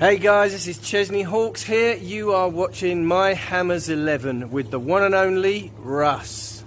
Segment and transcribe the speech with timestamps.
[0.00, 1.94] Hey guys, this is Chesney Hawkes here.
[1.94, 6.64] You are watching My Hammers 11 with the one and only Russ.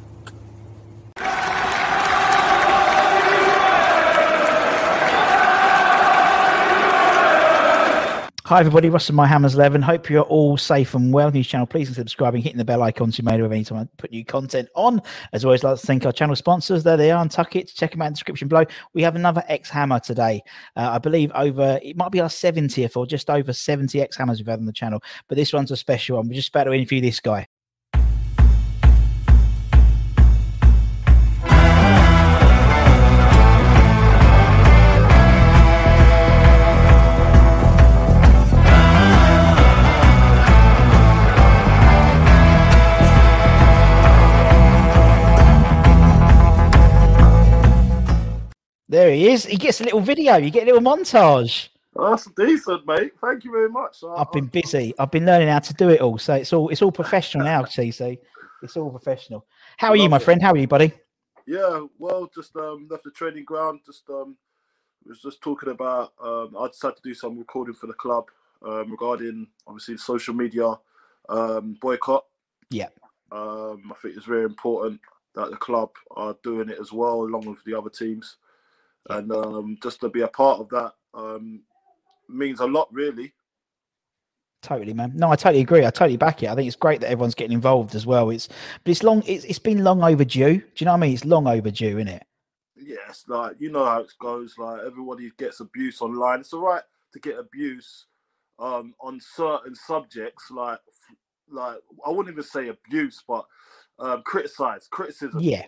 [8.46, 9.82] Hi everybody, Russ and My Hammers 11.
[9.82, 11.32] Hope you're all safe and well.
[11.32, 13.88] News channel, please consider subscribing, hitting the bell icon so you're made aware anytime I
[13.96, 15.02] put new content on.
[15.32, 16.84] As always, I'd like to thank our channel sponsors.
[16.84, 17.72] There they are, Tuck It.
[17.74, 18.66] Check them out in the description below.
[18.94, 20.42] We have another X Hammer today.
[20.76, 24.40] Uh, I believe over, it might be our 70th or just over 70 X Hammers
[24.40, 26.28] we've had on the channel, but this one's a special one.
[26.28, 27.48] We're just about to interview this guy.
[49.04, 49.46] There he is.
[49.46, 50.38] He gets a little video.
[50.38, 51.68] You get a little montage.
[51.94, 53.12] That's decent, mate.
[53.20, 54.02] Thank you very much.
[54.02, 54.94] I- I've been busy.
[54.98, 56.18] I've been learning how to do it all.
[56.18, 58.18] So it's all it's all professional now, TC.
[58.62, 59.46] It's all professional.
[59.76, 60.22] How are you, my it.
[60.22, 60.42] friend?
[60.42, 60.94] How are you, buddy?
[61.46, 63.82] Yeah, well, just um, left the training ground.
[63.86, 64.38] Just um,
[65.06, 66.14] was just talking about.
[66.24, 68.30] Um, I decided to do some recording for the club
[68.66, 70.80] um, regarding obviously the social media
[71.28, 72.24] um, boycott.
[72.70, 72.88] Yeah.
[73.34, 75.02] Um, I think it's very important
[75.36, 78.38] that the club are doing it as well, along with the other teams,
[79.10, 81.62] and um, just to be a part of that um,
[82.30, 83.34] means a lot, really.
[84.62, 85.12] Totally, man.
[85.14, 85.86] No, I totally agree.
[85.86, 86.50] I totally back it.
[86.50, 88.30] I think it's great that everyone's getting involved as well.
[88.30, 88.48] It's
[88.84, 89.22] but it's long.
[89.28, 90.58] It's, it's been long overdue.
[90.58, 91.14] Do you know what I mean?
[91.14, 92.24] It's long overdue, isn't it?
[92.78, 94.58] Yes, like you know how it goes.
[94.58, 96.40] Like everybody gets abuse online.
[96.40, 98.06] It's all right to get abuse
[98.58, 100.80] um, on certain subjects, like
[101.50, 103.46] like I wouldn't even say abuse, but
[104.00, 105.40] um, criticize, criticism.
[105.42, 105.66] Yeah.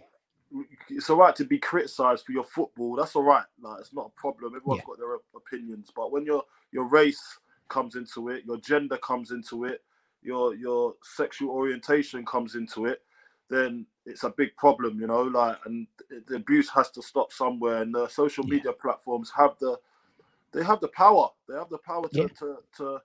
[0.90, 2.96] It's all right to be criticized for your football.
[2.96, 3.46] That's all right.
[3.62, 4.56] Like it's not a problem.
[4.56, 4.86] Everyone's Yeah.
[4.86, 7.22] got their opinions, but when your your race
[7.70, 9.84] comes into it, your gender comes into it,
[10.22, 13.02] your your sexual orientation comes into it,
[13.50, 15.24] then it's a big problem, you know.
[15.24, 15.88] Like, and
[16.28, 17.82] the abuse has to stop somewhere.
[17.82, 18.50] And the social Yeah.
[18.50, 19.78] media platforms have the
[20.54, 21.30] they have the power.
[21.50, 22.28] They have the power to Yeah.
[22.40, 23.00] to, to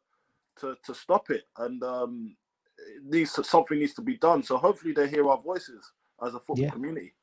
[0.61, 1.45] to to stop it.
[1.59, 2.37] And um,
[2.78, 4.43] it needs to, something needs to be done.
[4.43, 5.93] So hopefully they hear our voices
[6.27, 6.71] as a football Yeah.
[6.71, 7.15] community.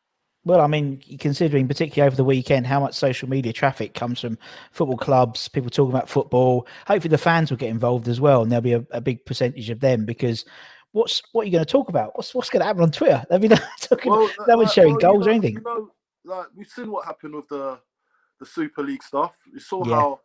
[0.47, 4.38] Well, I mean, considering particularly over the weekend how much social media traffic comes from
[4.72, 6.68] football clubs, people talking about football.
[6.88, 9.69] Hopefully, the fans will get involved as well, and there'll be a, a big percentage
[9.69, 10.46] of them because.
[10.94, 12.16] What's what are you going to talk about?
[12.16, 13.24] What's what's going to happen on Twitter?
[13.30, 13.50] They'll be
[13.81, 15.56] talking, Well, no one's like, sharing well, you goals or anything.
[15.56, 15.91] You know,
[16.24, 17.78] like we've seen what happened with the
[18.40, 19.34] the Super League stuff.
[19.53, 20.19] We saw Yeah, how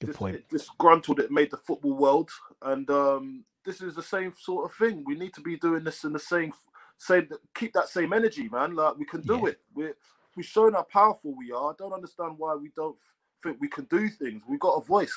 [0.00, 0.48] Good dis- point.
[0.48, 2.30] disgruntled it made the football world,
[2.62, 5.02] and um, this is the same sort of thing.
[5.04, 6.52] We need to be doing this in the same,
[6.98, 8.74] same, keep that same energy, man.
[8.76, 9.48] Like we can do Yeah.
[9.48, 9.60] it.
[9.74, 9.96] We're
[10.36, 11.72] we've shown how powerful we are.
[11.72, 12.96] I don't understand why we don't
[13.42, 14.42] think we can do things.
[14.48, 15.16] We've got a voice,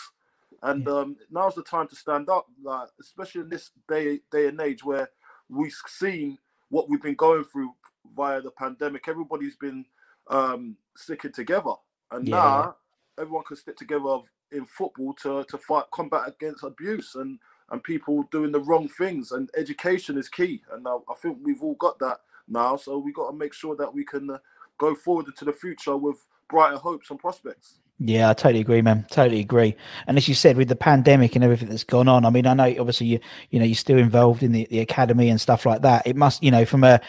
[0.63, 2.47] and um, now's the time to stand up.
[2.63, 5.09] Like especially in this day day and age where
[5.49, 6.37] we've seen
[6.69, 7.73] what we've been going through
[8.15, 9.07] via the pandemic.
[9.07, 9.85] Everybody's been
[10.29, 11.73] um, sticking together,
[12.11, 12.75] and Yeah, now
[13.19, 14.19] everyone can stick together
[14.51, 17.39] in football to to fight combat against abuse and
[17.71, 19.31] and people doing the wrong things.
[19.31, 22.75] And education is key, and I, I think we've all got that now.
[22.75, 24.37] So we got to make sure that we can uh,
[24.77, 27.79] go forward into the future with brighter hopes and prospects.
[27.99, 29.05] Yeah, I totally agree, man.
[29.11, 29.75] Totally agree.
[30.07, 32.53] And as you said, with the pandemic and everything that's gone on, I mean, I
[32.53, 33.19] know obviously you
[33.49, 36.07] you know you're still involved in the, the academy and stuff like that.
[36.07, 37.01] It must, you know, from a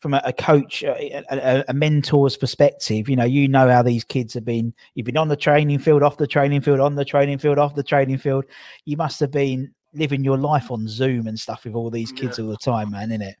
[0.00, 4.04] from a, a coach, a, a, a, mentor's perspective, you know, you know how these
[4.04, 4.74] kids have been.
[4.94, 7.74] You've been on the training field, off the training field, on the training field, off
[7.74, 8.44] the training field.
[8.84, 12.38] You must have been living your life on Zoom and stuff with all these kids
[12.38, 12.44] yeah.
[12.44, 13.36] all the time, man, isn't it?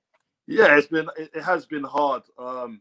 [0.46, 2.22] Yeah, it's been it, has been hard.
[2.38, 2.80] Um,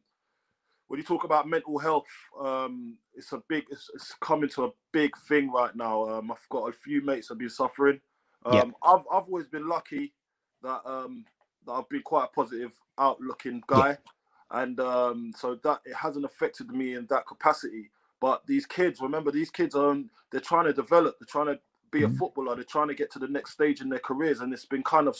[0.87, 2.05] when you talk about mental health,
[2.39, 6.07] um, it's a big, it's, it's, coming to a big thing right now.
[6.07, 7.99] Um, I've got a few mates have been suffering.
[8.45, 8.67] Um, yep.
[8.83, 10.13] I've I've always been lucky
[10.61, 11.25] that um
[11.65, 14.03] that I've been quite a positive, outlooking guy, yep.
[14.51, 17.89] and um, so that it hasn't affected me in that capacity.
[18.21, 19.97] But these kids, remember, these kids are
[20.31, 21.59] they're trying to develop, they're trying to
[21.91, 22.13] be mm-hmm.
[22.13, 24.65] a footballer, they're trying to get to the next stage in their careers, and it's
[24.65, 25.17] been kind of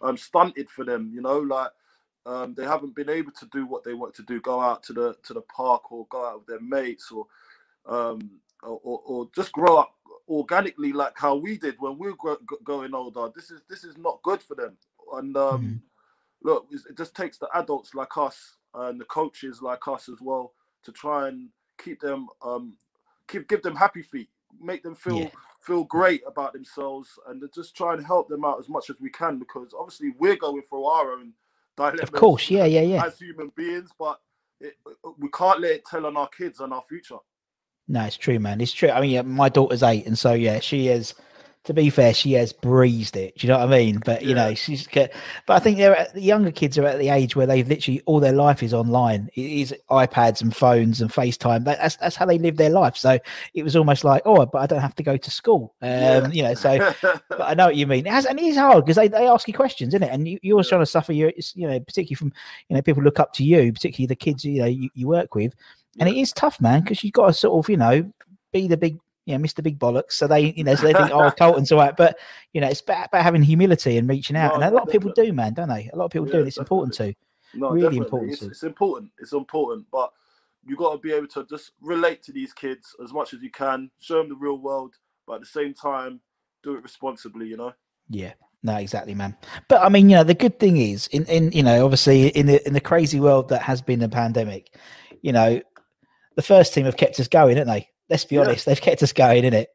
[0.00, 1.10] um, stunted for them.
[1.12, 1.70] You know, like
[2.26, 4.92] um, they haven't been able to do what they want to do, go out to
[4.92, 7.26] the to the park or go out with their mates or
[7.86, 8.30] um,
[8.62, 9.92] or, or, just grow up
[10.28, 13.28] organically like how we did when we were going older.
[13.34, 14.76] This is this is not good for them.
[15.14, 16.48] And um, mm-hmm.
[16.48, 20.52] look, it just takes the adults like us and the coaches like us as well
[20.84, 21.48] to try and
[21.82, 22.76] keep them um,
[23.26, 24.28] keep give them happy feet,
[24.60, 25.30] make them feel yeah.
[25.62, 29.10] Feel great about themselves, and just try and help them out as much as we
[29.10, 31.32] can because obviously we're going through our own
[31.76, 32.00] dilemmas.
[32.00, 33.04] Of course, yeah, yeah, yeah.
[33.04, 34.20] As human beings, but
[34.60, 34.74] it,
[35.18, 37.18] we can't let it tell on our kids and our future.
[37.88, 38.60] No, it's true, man.
[38.60, 38.90] It's true.
[38.90, 41.14] I mean, yeah, my daughter's eight, and so yeah, she is
[41.64, 43.38] to be fair, she has breezed it.
[43.38, 44.00] Do you know what I mean?
[44.04, 44.34] But you yeah.
[44.34, 44.88] know, she's.
[44.92, 45.12] But
[45.48, 48.18] I think they're at, the younger kids are at the age where they've literally all
[48.18, 49.30] their life is online.
[49.34, 51.64] It is iPads and phones and FaceTime.
[51.64, 52.96] That's that's how they live their life.
[52.96, 53.16] So
[53.54, 55.74] it was almost like, oh, but I don't have to go to school.
[55.82, 56.28] Um, yeah.
[56.30, 56.94] You know, so.
[57.02, 58.06] but I know what you mean.
[58.06, 60.12] It has, and it is hard because they, they ask you questions, isn't it?
[60.12, 60.68] And you, you're yeah.
[60.68, 62.32] trying to suffer your, you know, particularly from
[62.68, 65.36] you know people look up to you, particularly the kids you know you, you work
[65.36, 65.54] with,
[66.00, 68.10] and it is tough, man, because you've got to sort of you know
[68.52, 69.62] be the big you know, Mr.
[69.62, 70.12] Big Bollocks.
[70.12, 71.96] So they, you know, so they think, oh, Carlton's all right.
[71.96, 72.18] But,
[72.52, 74.50] you know, it's about, about having humility and reaching out.
[74.50, 75.90] No, and a lot of people do, man, don't they?
[75.92, 76.38] A lot of people yeah, do.
[76.40, 76.76] And it's definitely.
[76.76, 77.58] important to.
[77.58, 77.98] No, really definitely.
[77.98, 78.32] important.
[78.32, 78.46] It's, to.
[78.48, 79.10] it's important.
[79.18, 79.86] It's important.
[79.92, 80.12] But
[80.66, 83.50] you got to be able to just relate to these kids as much as you
[83.50, 84.94] can, show them the real world,
[85.26, 86.20] but at the same time,
[86.62, 87.72] do it responsibly, you know?
[88.08, 88.32] Yeah.
[88.64, 89.36] No, exactly, man.
[89.68, 92.46] But I mean, you know, the good thing is, in, in you know, obviously, in
[92.46, 94.72] the in the crazy world that has been the pandemic,
[95.20, 95.60] you know,
[96.36, 97.88] the first team have kept us going, haven't they?
[98.12, 98.42] Let's be yeah.
[98.42, 99.68] honest, they've kept us going, innit?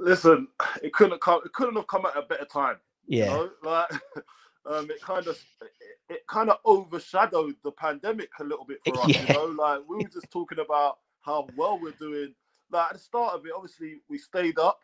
[0.00, 0.48] Listen,
[0.82, 1.40] it couldn't have come.
[1.44, 2.78] It couldn't have come at a better time.
[3.06, 3.50] Yeah, you know?
[3.62, 3.92] like
[4.66, 5.70] um, it kind of it,
[6.14, 9.06] it kind of overshadowed the pandemic a little bit for us.
[9.08, 9.22] Yeah.
[9.28, 12.34] You know, like we were just talking about how well we're doing.
[12.72, 14.80] Like at the start of it, obviously we stayed up.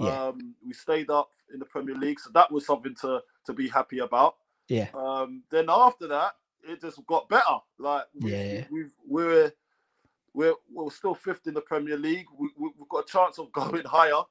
[0.00, 0.28] Yeah.
[0.28, 3.68] Um, we stayed up in the Premier League, so that was something to to be
[3.68, 4.36] happy about.
[4.68, 4.86] Yeah.
[4.94, 6.32] Um, then after that,
[6.66, 7.58] it just got better.
[7.78, 9.52] Like we, yeah, we've we're
[10.38, 12.26] we're we're still fifth in the Premier League.
[12.38, 14.22] We, we, have got a chance of going higher.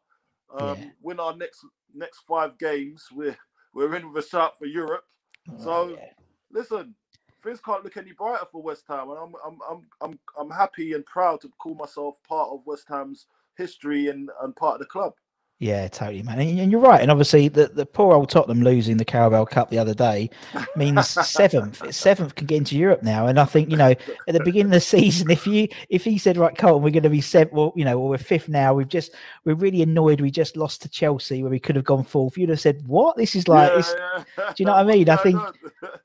[0.58, 0.86] Um, yeah.
[1.02, 3.06] Win our next next five games.
[3.12, 3.38] We're
[3.74, 5.04] we're in with a shot for Europe.
[5.52, 6.06] Oh, so yeah.
[6.50, 6.96] listen,
[7.44, 10.94] things can't look any brighter for West Ham, and I'm I'm I'm I'm I'm happy
[10.94, 13.26] and proud to call myself part of West Ham's
[13.58, 15.12] history and and part of the club.
[15.60, 16.40] Yeah, totally, man.
[16.40, 17.02] And you're right.
[17.02, 20.30] And obviously, the, the poor old Tottenham losing the Carabao Cup the other day
[20.76, 21.96] means seventh.
[21.96, 23.26] seventh can get into Europe now.
[23.26, 26.20] And I think you know, at the beginning of the season, if you if he
[26.20, 28.76] said, right, Carlton, we're going to be seventh, well, you know, well, we're fifth now.
[28.76, 29.16] We've just
[29.46, 30.22] we're really annoyed.
[30.22, 32.38] We just lost to Chelsea where we could have gone fourth.
[32.38, 33.18] You'd have said, what?
[33.18, 34.48] This is like, yeah, yeah.
[34.50, 35.10] do you know what I mean?
[35.10, 35.42] I think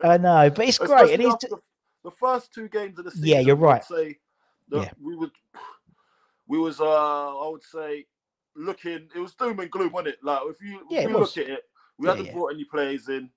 [0.03, 1.13] I know, but it's great.
[1.13, 1.59] And it's the,
[2.05, 3.29] the, first two games of the season.
[3.29, 3.85] Yeah, you're right.
[3.85, 4.17] Say
[4.71, 4.89] yeah.
[4.99, 5.31] we would
[6.47, 8.07] we was uh I would say
[8.57, 10.19] looking, it was doom and gloom, wasn't it?
[10.23, 11.63] Like if you, yeah, if you look at it,
[11.99, 12.33] we yeah, hadn't yeah.
[12.33, 13.31] brought any players in.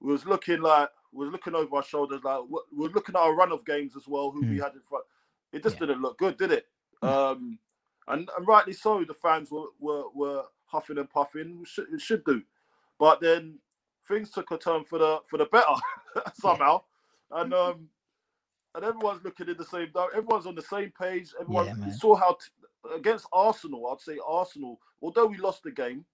[0.00, 2.40] We was looking like we was looking over our shoulders, like
[2.74, 4.50] we are looking at our run of games as well, who mm.
[4.50, 4.62] we hmm.
[4.62, 5.04] had in front.
[5.52, 6.66] It just didn't look good, did it?
[7.02, 7.58] Um,
[8.06, 11.64] and, and rightly so, the fans were were, were huffing and puffing.
[11.66, 12.42] Should, it should do,
[12.98, 13.58] but then
[14.06, 15.74] things took a turn for the for the better
[16.34, 16.82] somehow,
[17.32, 17.88] and um,
[18.74, 19.88] and everyone's looking in the same.
[20.14, 21.30] Everyone's on the same page.
[21.40, 22.57] Everyone yeah, saw how t-
[22.94, 26.04] against Arsenal, I'd say Arsenal, although we lost the game,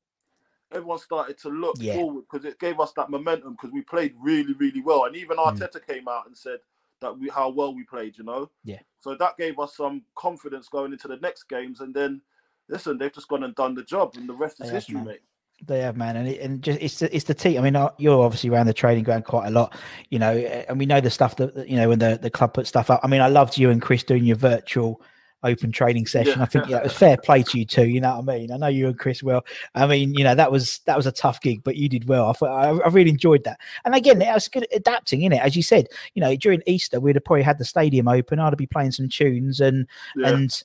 [0.72, 1.94] everyone started to look yeah.
[1.94, 5.04] forward because it gave us that momentum because we played really, really well.
[5.04, 5.44] And even mm.
[5.44, 5.86] Arteta mm.
[5.86, 6.58] came out and said
[7.00, 8.50] that we how well we played, you know?
[8.64, 8.80] Yeah.
[9.00, 11.80] So that gave us some confidence going into the next games.
[11.80, 12.20] And then
[12.68, 15.04] listen, they've just gone and done the job, and the rest is history, man.
[15.06, 15.20] mate.
[15.64, 17.58] They have, man, and it, and just it's the, it's the team.
[17.58, 19.74] I mean, uh, you're obviously around the training ground quite a lot,
[20.10, 22.66] you know, and we know the stuff that you know when the the club put
[22.66, 23.00] stuff up.
[23.02, 25.00] I mean, I loved you and Chris doing your virtual
[25.44, 26.38] open training session.
[26.38, 26.42] Yeah.
[26.42, 27.86] I think yeah, it was fair play to you too.
[27.86, 28.50] You know what I mean?
[28.50, 29.44] I know you and Chris well.
[29.74, 32.28] I mean, you know that was that was a tough gig, but you did well.
[32.28, 33.60] I thought I, I really enjoyed that.
[33.84, 35.86] And again, it was good adapting in it, as you said.
[36.14, 38.38] You know, during Easter we'd have probably had the stadium open.
[38.38, 39.86] I'd be playing some tunes and
[40.16, 40.28] yeah.
[40.28, 40.64] and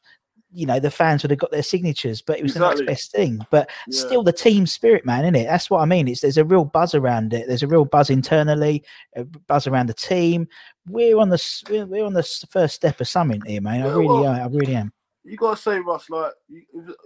[0.51, 2.86] you know the fans would have got their signatures, but it was Exactly.
[2.86, 3.46] the next best thing.
[3.51, 4.00] But Yeah.
[4.00, 5.46] still, the team spirit, man, isn't it?
[5.46, 6.08] That's what I mean.
[6.08, 7.48] It's there's a real buzz around it.
[7.48, 8.84] There's a real buzz internally,
[9.15, 10.48] a buzz around the team.
[10.88, 13.84] We're on the we're, we're on the first step of something here, man.
[13.84, 14.41] I really well, are.
[14.41, 14.91] I really am.
[15.24, 16.34] you gotta say, Russ, like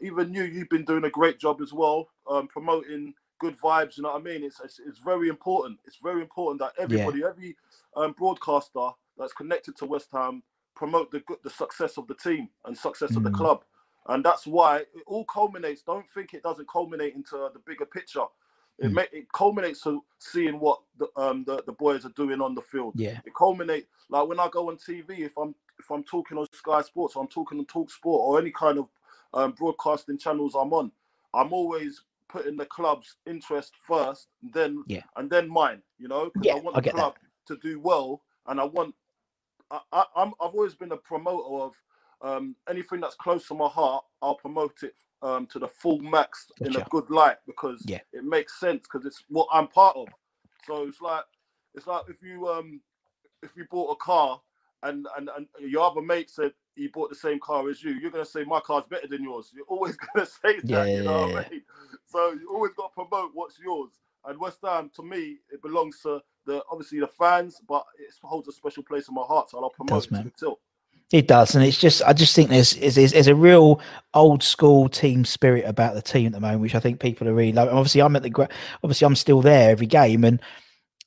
[0.01, 3.97] even you, you've been doing a great job as well, um, promoting good vibes.
[3.97, 4.43] You know what I mean?
[4.43, 5.79] It's it's, it's very important.
[5.85, 7.57] It's very important that everybody, every
[7.97, 10.41] um, broadcaster that's connected to West Ham,
[10.75, 13.37] promote the good, the success of the team and success of the Mm.
[13.37, 13.63] club.
[14.07, 15.81] And that's why it all culminates.
[15.83, 18.25] Don't think it doesn't culminate into the bigger picture.
[18.79, 18.93] It Mm.
[18.93, 22.61] ma- it culminates to seeing what the um the, the boys are doing on the
[22.61, 26.37] field Yeah, it culminates like when I go on TV, if I'm if I'm talking
[26.37, 28.89] on Sky Sports, or I'm talking on Talk Sport or any kind of
[29.33, 30.91] um, broadcasting channels I'm on,
[31.33, 35.03] I'm always putting the club's interest first, then Yeah.
[35.17, 35.81] and then mine.
[35.99, 37.01] You know, 'cause Yeah, I want I the get that.
[37.01, 37.15] club
[37.47, 38.95] to do well, and I want.
[39.73, 41.73] I, I, I'm I've always been a promoter of
[42.21, 44.05] um, anything that's close to my heart.
[44.21, 48.01] I'll promote it um, to the full max in a good light because Yeah.
[48.13, 50.07] it makes sense because it's what I'm part of.
[50.67, 51.25] So it's like
[51.75, 52.81] it's like if you um
[53.43, 54.41] if you bought a car
[54.83, 58.11] and and, and your other mate said he bought the same car as you, you're
[58.11, 59.51] gonna say my car's better than yours.
[59.55, 61.63] You're always gonna say that, Yeah, you know what I mean?
[62.05, 63.91] So you always got to promote what's yours.
[64.25, 68.47] And West Ham, to me, it belongs to the obviously the fans, but it holds
[68.47, 69.49] a special place in my heart.
[69.49, 70.59] So I'll promote does, it the tilt.
[71.11, 73.79] It does, and it's just I just think there's is there's, there's a real
[74.13, 77.33] old school team spirit about the team at the moment, which I think people are
[77.33, 77.75] really loving.
[77.75, 78.49] Obviously, I'm at the
[78.83, 80.41] obviously I'm still there every game, and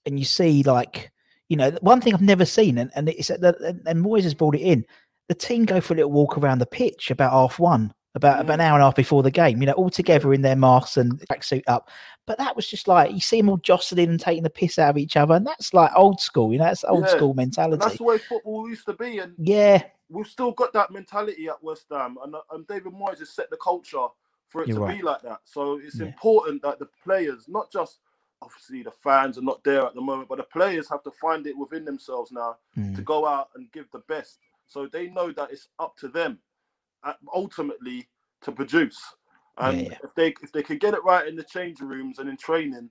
[0.05, 1.11] and you see like
[1.49, 4.61] you know one thing I've never seen, and and it's and Moyes has brought it
[4.61, 4.85] in.
[5.29, 8.55] The team go for a little walk around the pitch about half one, about, about
[8.55, 9.61] an hour and a half before the game.
[9.61, 11.91] You know, all together in their masks and tracksuit up.
[12.27, 14.91] But that was just like you see them all jostling and taking the piss out
[14.91, 16.53] of each other, and that's like old school.
[16.53, 19.19] You know, that's old Yeah, school And that's the way football used to be.
[19.19, 23.31] And Yeah, we've still got that mentality at West Ham, and, and David Moyes has
[23.31, 24.07] set the culture
[24.49, 24.97] for it You're to right.
[24.97, 25.41] be like that.
[25.45, 26.07] So it's Yeah.
[26.07, 27.99] important that the players, not just
[28.43, 31.47] obviously the fans are not there at the moment, but the players have to find
[31.47, 32.95] it within themselves now Mm.
[32.95, 34.39] to go out and give the best.
[34.67, 36.39] So they know that it's up to them,
[37.35, 38.09] ultimately,
[38.43, 39.01] to produce.
[39.59, 39.99] And Yeah, yeah.
[40.05, 42.91] if they if they can get it right in the changing rooms and in training,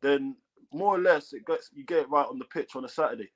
[0.00, 0.36] then
[0.72, 3.30] more or less it gets you get it right on the pitch on a Saturday.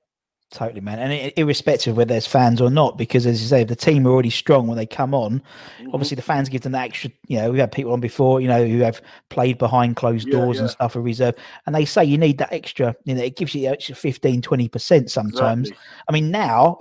[0.50, 3.68] Totally, man, and irrespective of whether there's fans or not, because as you say, if
[3.68, 5.40] the team are already strong when they come on,
[5.80, 5.94] Mhm.
[5.94, 7.12] obviously the fans give them that extra.
[7.28, 10.32] You know, we've had people on before, you know, who have played behind closed Yeah,
[10.32, 11.36] doors and stuff for reserve,
[11.66, 12.96] and they say you need that extra.
[13.04, 15.68] You know, it gives you the extra 15, 20 percent sometimes.
[15.68, 15.86] Exactly.
[16.08, 16.80] I mean, now,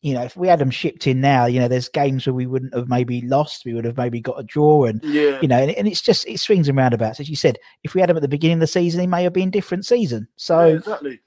[0.00, 2.46] you know, if we had them shipped in now, you know, there's games where we
[2.46, 5.40] wouldn't have maybe lost, we would have maybe got a draw, and Yeah.
[5.40, 7.18] you know, and, and it's just it swings and roundabouts.
[7.18, 9.24] As you said, if we had them at the beginning of the season, it may
[9.24, 10.28] have been different season.
[10.36, 11.20] So yeah, exactly.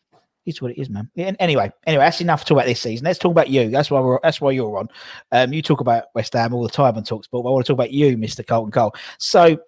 [0.46, 1.10] it's what it is, man.
[1.18, 3.04] And anyway, anyway, that's enough to talk about this season.
[3.04, 3.70] Let's talk about you.
[3.70, 4.88] That's why we're that's why you're on.
[5.34, 7.74] Um, you talk about West Ham all the time on Talksport, but I want to
[7.74, 8.96] talk about you, Mister Carlton Cole.
[9.18, 9.60] So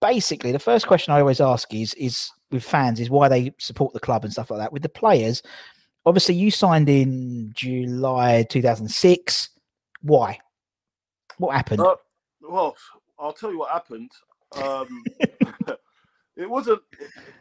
[0.00, 3.92] basically, the first question I always ask is is with fans is why they support
[3.92, 4.72] the club and stuff like that.
[4.72, 5.42] With the players,
[6.06, 9.50] obviously, you signed in July 2006.
[10.02, 10.38] Why?
[11.38, 11.80] What happened?
[11.80, 11.96] Uh,
[12.40, 12.76] well,
[13.18, 14.10] I'll tell you what happened.
[14.56, 15.04] Um,
[16.36, 16.80] it wasn't.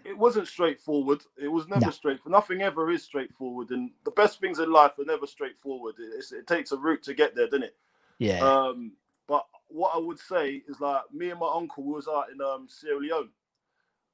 [0.03, 1.21] It, wasn't straightforward.
[1.41, 1.91] It was never No.
[1.91, 2.19] straight.
[2.27, 5.95] Nothing ever is straightforward, and the best things in life are never straightforward.
[5.99, 7.75] It, it's, it takes a route to get there, doesn't it?
[8.19, 8.93] yeah, Um,
[9.27, 12.67] but what I would say is like me and my uncle was out in um,
[12.69, 13.29] Sierra Leone,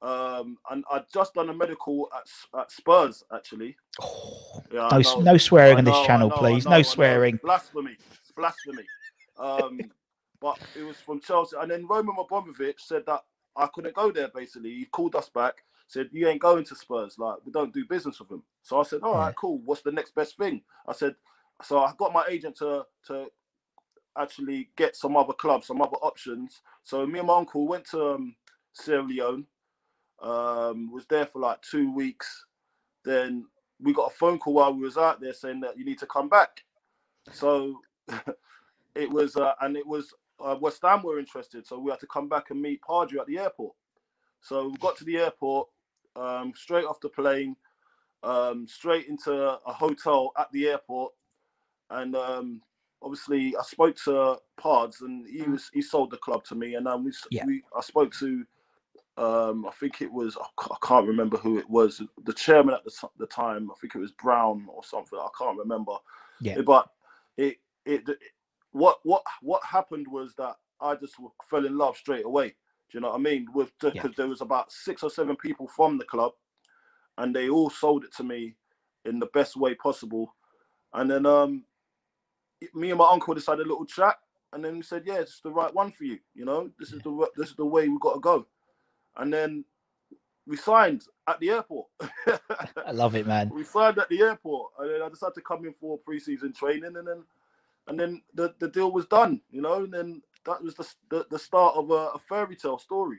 [0.02, 3.76] um, and I'd just done a medical at, at Spurs actually.
[4.72, 6.64] Yeah, no, no swearing on this channel, know, please.
[6.64, 7.38] know, No swearing.
[7.42, 7.96] Blasphemy.
[8.22, 8.84] It's blasphemy.
[9.38, 9.90] Um,
[10.40, 11.56] but it was from Chelsea.
[11.60, 13.22] And then Roman Abramovich said that
[13.56, 14.70] I couldn't go there, basically.
[14.70, 15.54] He called us back,
[15.88, 17.16] said, You ain't going to Spurs.
[17.18, 18.42] Like, we don't do business with them.
[18.62, 19.60] So I said, All right, cool.
[19.64, 20.62] What's the next best thing?
[20.88, 21.14] I said,
[21.62, 23.26] So I got my agent to, to
[24.18, 26.62] actually get some other clubs, some other options.
[26.82, 28.34] So me and my uncle went to um,
[28.72, 29.46] Sierra Leone,
[30.22, 32.46] um, was there for like two weeks.
[33.04, 33.46] Then
[33.80, 36.06] we got a phone call while we was out there saying that you need to
[36.06, 36.64] come back.
[37.32, 37.80] So
[38.94, 40.14] it was, uh, and it was
[40.44, 43.26] uh, West Ham were interested, so we had to come back and meet Pardew at
[43.26, 43.74] the airport.
[44.42, 45.68] So we got to the airport,
[46.16, 47.56] um, straight off the plane,
[48.22, 51.12] um, straight into a hotel at the airport,
[51.90, 52.62] and um,
[53.02, 56.86] obviously I spoke to Pards, and he was he sold the club to me, and
[56.86, 57.44] then we, Yeah.
[57.46, 58.44] we I spoke to
[59.16, 62.02] um, I think it was I can't remember who it was.
[62.24, 65.18] The chairman at the, t- the time, I think it was Brown or something.
[65.18, 65.94] I can't remember.
[66.40, 66.62] Yeah.
[66.62, 66.88] But
[67.36, 68.18] it, it it
[68.72, 71.16] what what what happened was that I just
[71.50, 72.48] fell in love straight away.
[72.48, 73.46] Do you know what I mean?
[73.54, 74.02] With because Yeah.
[74.16, 76.32] there was about six or seven people from the club,
[77.18, 78.56] and they all sold it to me
[79.04, 80.34] in the best way possible.
[80.94, 81.64] And then um,
[82.74, 84.16] me and my uncle decided a little chat,
[84.52, 86.18] and then we said, yeah, it's the right one for you.
[86.34, 88.46] You know, this is the this is the way we got to go.
[89.16, 89.64] And then
[90.46, 91.88] we signed at the airport.
[92.86, 93.50] I love it, man.
[93.54, 96.96] We signed at the airport, and then I decided to come in for preseason training,
[96.96, 97.24] and then
[97.88, 99.40] and then the, the deal was done.
[99.50, 102.78] You know, and then that was the the, the start of a, a fairy tale
[102.78, 103.18] story.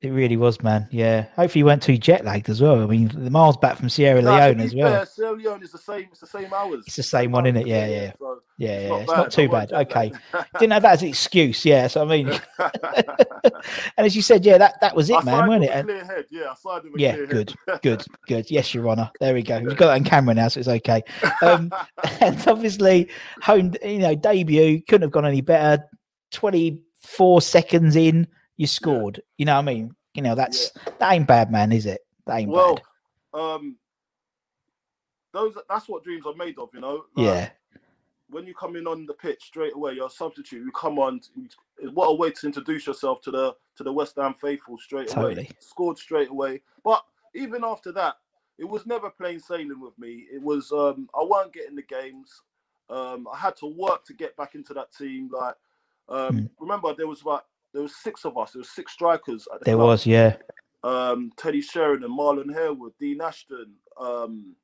[0.00, 0.86] It really was, man.
[0.92, 1.26] Yeah.
[1.34, 2.80] Hopefully, you weren't too jet lagged as well.
[2.80, 4.92] I mean, the miles back from Sierra to Leone as well.
[4.92, 6.06] fair, Sierra Leone is the same.
[6.12, 6.84] It's the same hours.
[6.86, 7.66] It's the same one, isn't it?
[7.66, 8.88] Yeah, yeah, So yeah, it's yeah.
[8.90, 9.72] not It's bad, not too bad.
[9.72, 10.12] Okay.
[10.60, 11.64] Didn't have that as an excuse.
[11.64, 11.88] Yeah.
[11.88, 12.28] So I mean,
[12.60, 15.84] and as you said, yeah, that that was I it, man, signed wasn't it?
[15.84, 16.24] clear head.
[16.30, 18.50] Yeah, I yeah, clear good, good, good.
[18.52, 19.10] Yes, Your Honour.
[19.18, 19.58] There we go.
[19.58, 21.02] We've got that on camera now, so it's okay.
[21.42, 21.72] Um,
[22.20, 23.10] and obviously,
[23.42, 25.82] home, you know, debut couldn't have gone any better.
[26.30, 29.22] Twenty-four seconds in, you scored.
[29.38, 29.94] You know what I mean?
[30.14, 32.00] You know that's that ain't bad, man, is it?
[32.26, 32.78] That ain't well,
[33.32, 33.40] bad.
[33.40, 33.76] um,
[35.32, 36.68] those that's what dreams are made of.
[36.74, 37.04] You know.
[37.14, 37.50] Like, Yeah,
[38.28, 40.64] when you come in on the pitch straight away, you're a substitute.
[40.64, 41.20] You come on.
[41.94, 45.28] What a way to introduce yourself to the to the West Ham faithful straight away.
[45.34, 45.50] Totally.
[45.60, 46.60] Scored straight away.
[46.84, 48.16] But even after that,
[48.58, 50.26] it was never plain sailing with me.
[50.32, 52.42] It was um, I weren't getting the games.
[52.90, 55.30] Um, I had to work to get back into that team.
[55.32, 55.54] Like
[56.08, 56.50] um, Mm.
[56.58, 58.52] remember, there was about there was six of us.
[58.52, 59.44] There was six strikers.
[59.44, 60.06] The there club was.
[60.06, 60.36] Yeah,
[60.84, 64.54] um, Teddy Sheringham, Marlon Harewood, Dean Ashton, um,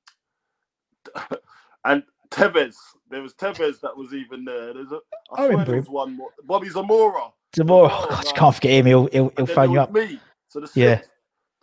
[1.84, 2.76] and Tevez.
[3.11, 4.75] There was Tevez that was even there.
[4.75, 4.99] There's a, I
[5.32, 6.30] I, swear remember there was one more.
[6.44, 7.30] Bobby Zamora.
[7.54, 7.90] Zamora.
[7.92, 8.87] Oh, God, you can't forget him.
[8.87, 9.92] He'll he'll, he'll phone you up.
[9.92, 10.20] Me.
[10.49, 11.00] So the Yeah.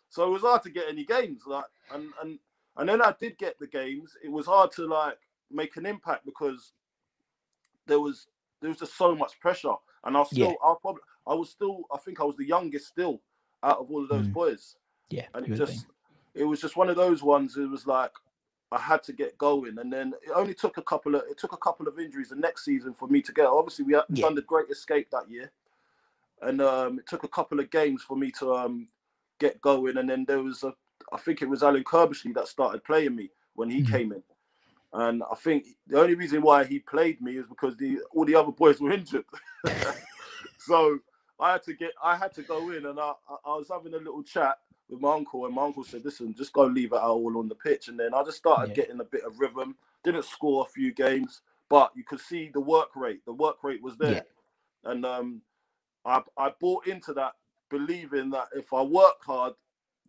[0.10, 1.44] So it was hard to get any games.
[1.46, 2.40] Like and and
[2.78, 4.16] and then I did get the games.
[4.24, 5.18] It was hard to like
[5.50, 6.74] make an impact because
[7.88, 8.28] there was
[8.62, 9.76] there was just so much pressure.
[10.04, 10.70] And I was still Yeah.
[10.70, 13.22] I probably I was still I think I was the youngest still
[13.64, 14.34] out of all of those Mm.
[14.34, 14.76] boys
[15.10, 15.86] Yeah, and it just
[16.34, 18.12] it was just one of those ones it was like
[18.72, 21.52] i had to get going and then it only took a couple of it took
[21.54, 24.26] a couple of injuries the next season for me to get obviously we had Yeah.
[24.26, 25.52] done the great escape that year
[26.42, 28.88] and um it took a couple of games for me to um
[29.40, 30.74] get going and then there was a
[31.12, 33.92] i think it was alan Curbishley that started playing me when he Mhm.
[33.92, 34.24] came in
[34.94, 38.36] and i think the only reason why he played me is because the all the
[38.36, 39.26] other boys were injured
[40.58, 41.00] so
[41.40, 43.14] I had to get, I had to go in, and I,
[43.46, 44.58] I was having a little chat
[44.90, 47.50] with my uncle, and my uncle said, "Listen, just go leave it out all on
[47.50, 48.76] the pitch." And then I just started Yeah.
[48.76, 49.76] getting a bit of rhythm.
[50.04, 53.26] Didn't score a few games, but you could see the work rate.
[53.26, 54.26] The work rate was there,
[54.86, 55.42] and um,
[56.06, 57.34] I I bought into that,
[57.70, 59.54] believing that if I work hard,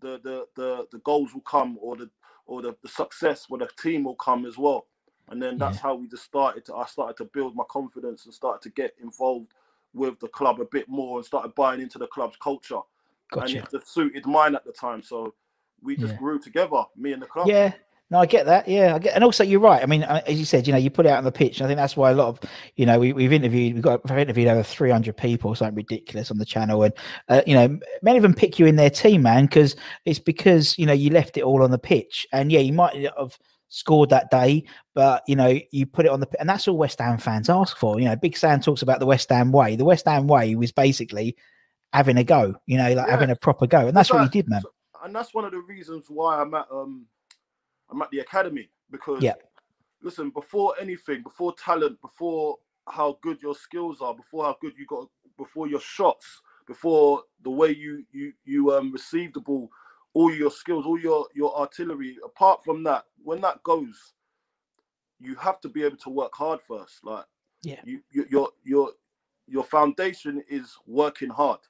[0.01, 2.11] the the the, the goals will come, or the
[2.47, 4.87] or the, the success for the team will come as well.
[5.29, 6.75] And then that's how we just started to.
[6.75, 9.53] I started to build my confidence and started to get involved
[9.95, 12.81] with the club a bit more and started buying into the club's culture.
[13.31, 13.47] Gotcha.
[13.47, 15.03] And it just suited mine at the time.
[15.03, 15.35] So
[15.83, 16.19] we just Yeah.
[16.19, 17.49] grew together, me and the club.
[17.49, 17.73] Yeah.
[18.13, 18.69] No, I get that.
[18.69, 19.83] Yeah, I get, and also you're right.
[19.83, 21.59] I mean, as you said, you know, you put it out on the pitch.
[21.59, 22.41] And I think that's why a lot of,
[22.77, 26.37] you know, we, we've interviewed, we've got we've interviewed over 300 people, something ridiculous on
[26.37, 26.93] the channel, and
[27.31, 30.79] uh, you know, many of them pick you in their team, man, because it's because
[30.79, 33.39] you know you left it all on the pitch, and yeah, you might have
[33.71, 34.63] scored that day,
[34.95, 37.79] but you know, you put it on the, and that's all West Ham fans ask
[37.79, 37.99] for.
[37.99, 39.75] You know, Big Sam talks about the West Ham way.
[39.75, 41.35] The West Ham way was basically
[41.95, 43.11] having a go, you know, like Yeah.
[43.11, 44.61] having a proper go, and that's what you did, man.
[45.03, 47.07] And that's one of the reasons why I'm at um
[47.93, 49.35] I'm at the academy because Yeah.
[50.03, 54.87] listen, before anything, before talent, before how good your skills are, before how good you
[54.87, 59.71] got before your shots, before the way you you you um receive the ball,
[60.15, 64.15] all your skills, all your your artillery, apart from that, when that goes,
[65.21, 67.05] you have to be able to work hard first.
[67.05, 67.27] Like
[67.63, 67.81] Yeah.
[67.85, 68.91] you, you your your
[69.47, 71.61] your foundation is working hard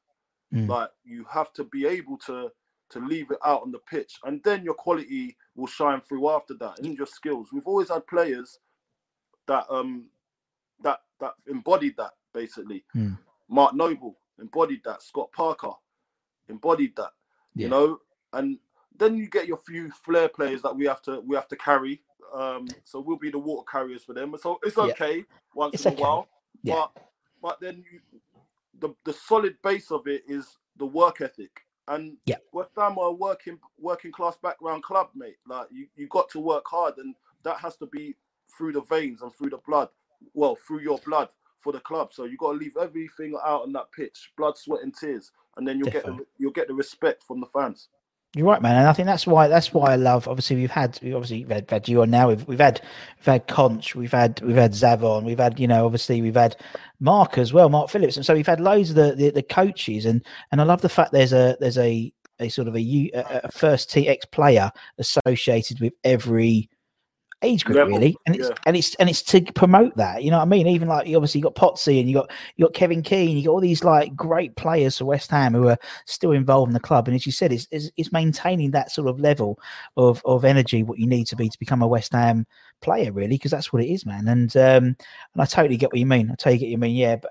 [0.55, 0.69] Mm.
[0.69, 2.51] like you have to be able to
[2.93, 6.55] to leave it out on the pitch and then your quality will shine through after
[6.55, 8.61] that and your skills we've always had players
[9.49, 10.07] that um
[10.83, 13.19] that that embodied that basically Mm.
[13.49, 15.73] mark noble embodied that scott parker
[16.49, 17.13] embodied that
[17.55, 17.65] Yeah.
[17.65, 17.99] you know
[18.35, 18.59] and
[18.99, 22.03] then you get your few flair players that we have to we have to carry
[22.35, 24.85] um so we'll be the water carriers for them so it's Yeah.
[24.93, 25.25] okay
[25.55, 26.03] once It's in okay.
[26.03, 26.29] a while
[26.63, 26.75] Yeah.
[26.75, 26.93] but
[27.43, 28.01] but then you,
[28.81, 31.63] the the solid base of it is the work ethic.
[31.89, 32.37] And Yeah.
[32.53, 35.37] West Ham are a uh, working working class background club, mate.
[35.47, 38.15] Like you, you got to work hard, and that has to be
[38.57, 39.89] through the veins and through the blood.
[40.35, 41.29] Well, through your blood
[41.61, 42.13] for the club.
[42.13, 45.67] So you got to leave everything out on that pitch, blood, sweat, and tears, and
[45.67, 47.89] then you'll get the, you'll get the respect from the fans.
[48.35, 50.27] You're right, man, and I think that's why that's why I love.
[50.27, 52.29] Obviously, we've had we obviously we've had, you on now.
[52.29, 52.81] We've we've had
[53.19, 56.57] we've had Conch, we've had we've had Zavon, we've had you know obviously we've had
[56.99, 60.07] Mark as well, Mark Phillips, and so we've had loads of the the, the coaches,
[60.07, 63.51] and and I love the fact there's a there's a a sort of a, a
[63.53, 66.71] first TX player associated with every
[67.43, 68.55] age group Level, really, and it's yeah.
[68.67, 70.23] and it's and it's to promote that.
[70.23, 70.67] You know what I mean?
[70.67, 73.53] Even like you obviously got Potsy and you got you got Kevin Keen, you got
[73.53, 77.09] all these like great players for West Ham who are still involved in the club.
[77.09, 79.59] And as you said, it's it's, it's maintaining that sort of level
[79.97, 82.47] of of energy what you need to be to become a West Ham
[82.81, 84.29] player, really, because that's what it is, man.
[84.29, 84.97] And um and
[85.41, 86.31] I totally get what you mean.
[86.31, 87.17] I totally get what you mean, yeah.
[87.17, 87.31] But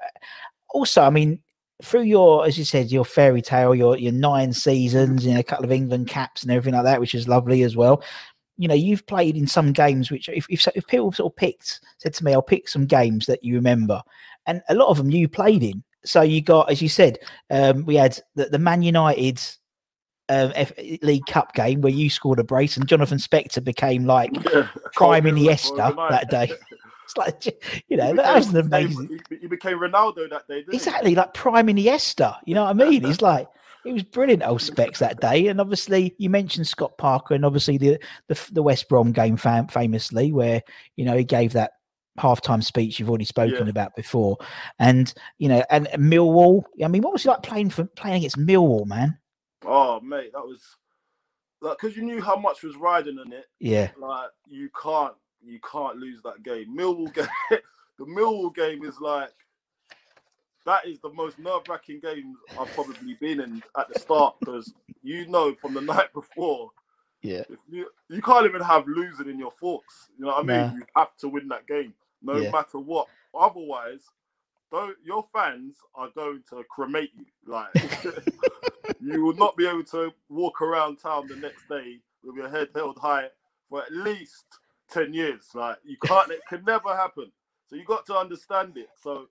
[0.73, 1.41] also, I mean,
[1.83, 5.43] through your, as you said, your fairy tale, your your nine seasons, you know, a
[5.43, 8.03] couple of England caps and everything like that, which is lovely as well.
[8.61, 11.81] You know, you've played in some games which, if if, if people sort of picked,
[11.97, 14.01] said to me, I'll pick some games that you remember,
[14.45, 15.83] and a lot of them you played in.
[16.03, 17.19] So you got, as you said,
[17.49, 19.39] um, we had the, the Man United
[20.29, 20.71] um, F-
[21.01, 24.31] League Cup game where you scored a brace, and Jonathan Spector became like
[24.93, 26.51] prime Iniesta that day.
[27.03, 29.19] It's like, you know, He that was an amazing.
[29.29, 32.37] He, he became Ronaldo that day, didn't Exactly, like prime Iniesta.
[32.45, 33.03] You know what I mean?
[33.03, 33.49] He's like,
[33.85, 35.47] it was brilliant, old Specs that day.
[35.47, 39.67] And obviously, you mentioned Scott Parker, and obviously the the, the West Brom game fam-
[39.67, 40.61] famously, where
[40.97, 41.71] you know he gave that
[42.19, 43.69] halftime speech you've already spoken Yeah.
[43.69, 44.37] about before,
[44.79, 46.63] and you know, and Millwall.
[46.83, 49.17] I mean, what was it like playing for playing against Millwall, man?
[49.65, 50.61] Oh, mate, that was
[51.61, 53.45] like because you knew how much was riding on it.
[53.59, 55.13] Yeah, Like you can't,
[55.43, 56.75] you can't lose that game.
[56.75, 57.27] Millwall game,
[57.99, 59.29] the Millwall game is like
[60.65, 65.27] that is the most nerve-wracking game I've probably been in at the start because you
[65.27, 66.71] know from the night before
[67.23, 70.09] yeah, if you you can't even have losing in your thoughts.
[70.17, 70.65] You know what I mean?
[70.65, 70.73] Nah.
[70.73, 72.51] You have to win that game, no Yeah.
[72.51, 73.09] matter what.
[73.33, 74.03] Otherwise,
[74.71, 77.25] though your fans are going to cremate you.
[77.45, 77.71] Like
[78.99, 82.69] you will not be able to walk around town the next day with your head
[82.75, 83.27] held high
[83.69, 84.45] for at least
[84.89, 85.49] ten years.
[85.53, 86.31] Like you can't.
[86.31, 87.31] it can never happen.
[87.67, 88.89] So you got to understand it.
[89.01, 89.27] So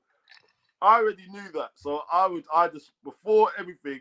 [0.83, 1.71] I already knew that.
[1.75, 2.45] So I would.
[2.55, 4.01] I just before everything.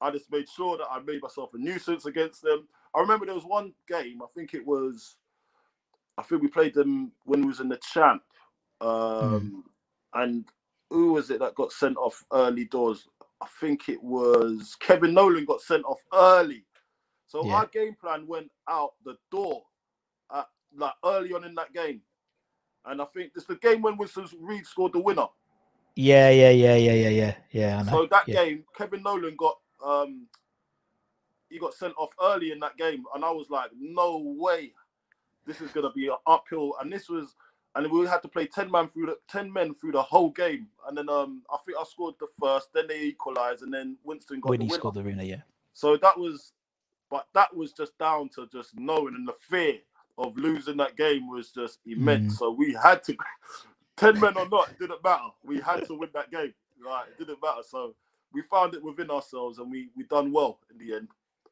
[0.00, 2.68] I just made sure that I made myself a nuisance against them.
[2.94, 4.22] I remember there was one game.
[4.22, 5.16] I think it was.
[6.18, 8.22] I think we played them when we was in the champ,
[8.80, 9.64] um,
[10.14, 10.44] and
[10.90, 13.08] who was it that got sent off early doors?
[13.40, 16.64] I think it was Kevin Nolan got sent off early.
[17.26, 17.54] So Yeah.
[17.54, 19.64] our game plan went out the door,
[20.34, 22.02] at, like early on in that game,
[22.86, 25.26] and I think it's the game when Winston Reid scored the winner.
[25.98, 27.78] Yeah, yeah, yeah, yeah, yeah, yeah, yeah.
[27.78, 27.90] I know.
[27.90, 28.44] So that yeah.
[28.44, 30.28] game, Kevin Nolan got um
[31.50, 34.72] he got sent off early in that game, and I was like, no way,
[35.44, 36.74] this is gonna be an uphill.
[36.80, 37.34] And this was,
[37.74, 40.68] and we had to play ten man through the ten men through the whole game.
[40.86, 44.38] And then um I think I scored the first, then they equalised, and then Winston
[44.38, 44.78] got when the he winner.
[44.78, 45.42] scored the winner, yeah.
[45.72, 46.52] So that was,
[47.10, 49.78] but that was just down to just knowing and the fear
[50.18, 52.34] of losing that game was just immense.
[52.34, 52.38] Mm.
[52.38, 53.16] So we had to,
[53.98, 55.24] ten men or not, it didn't matter.
[55.44, 56.54] We had to win that game.
[56.84, 57.62] Right, it didn't matter.
[57.68, 57.94] So
[58.32, 61.08] we found it within ourselves, and we we done well in the end.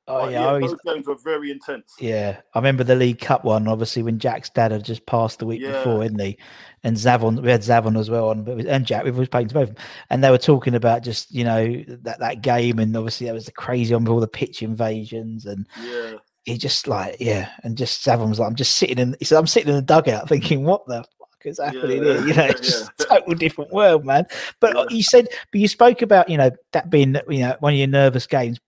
[0.09, 1.95] Oh But yeah, I always, those games were very intense.
[1.99, 3.67] Yeah, I remember the League Cup one.
[3.67, 5.73] Obviously, when Jack's dad had just passed the week Yeah.
[5.73, 6.39] before, didn't he?
[6.85, 9.55] And Zavon, we had Zavon as well on, but and Jack, we was playing to
[9.55, 9.85] both, of them.
[10.11, 13.47] and they were talking about just you know that that game, and obviously that was
[13.47, 16.13] the crazy one with all the pitch invasions, and Yeah,
[16.45, 19.17] he just like yeah, and just Zavon was like, I'm just sitting in.
[19.19, 21.05] He said, I'm sitting in the dugout thinking, what the
[21.47, 22.27] is happening Yeah, here?
[22.27, 24.27] You know, it's just a total different world, man.
[24.61, 24.85] But Yeah.
[24.91, 27.89] you said, but you spoke about you know that being you know one of your
[27.89, 28.59] nervous games.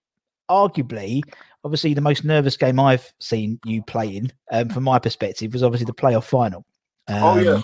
[0.49, 1.21] Arguably,
[1.63, 5.61] obviously, the most nervous game I've seen you play in, um, from my perspective, was
[5.61, 6.65] obviously the playoff final.
[7.07, 7.61] Um, Oh, yeah.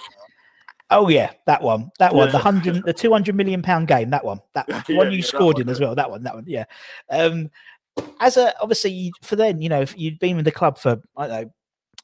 [0.92, 4.24] Oh yeah, that one, that one, the hundred, the two hundred million pound game, that
[4.24, 6.36] one, that one, Yeah, one you yeah, scored one, in as well, that one, that
[6.36, 6.66] one, yeah.
[7.10, 7.50] Um,
[8.20, 11.28] as a obviously for then, you know, if you'd been with the club for I
[11.28, 11.52] don't know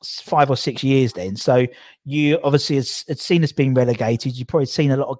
[0.04, 1.66] five or six years, then so
[2.06, 4.38] you obviously had, seen us being relegated.
[4.38, 5.18] You've probably seen a lot of,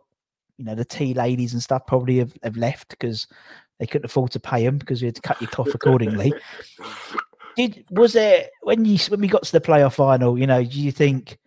[0.58, 3.28] you know, the tea ladies and stuff probably have, have left because
[3.80, 6.34] they couldn't afford to pay them because we had to cut your cloth accordingly.
[7.56, 10.40] Did was there when you when we got to the playoff final?
[10.40, 11.38] You know, do you think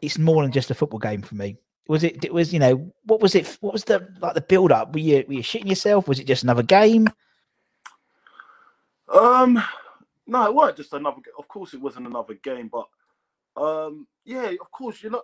[0.00, 1.56] it's more than just a football game for me?
[1.88, 2.24] Was it?
[2.24, 3.58] It was you know what was it?
[3.60, 4.94] What was the like the build up?
[4.94, 6.08] Were you were you shitting yourself?
[6.08, 7.08] Was it just another game?
[9.12, 9.62] Um,
[10.26, 11.20] no, it weren't just another.
[11.38, 12.86] Of course, it wasn't another game, but
[13.62, 15.22] um, yeah, of course, you know,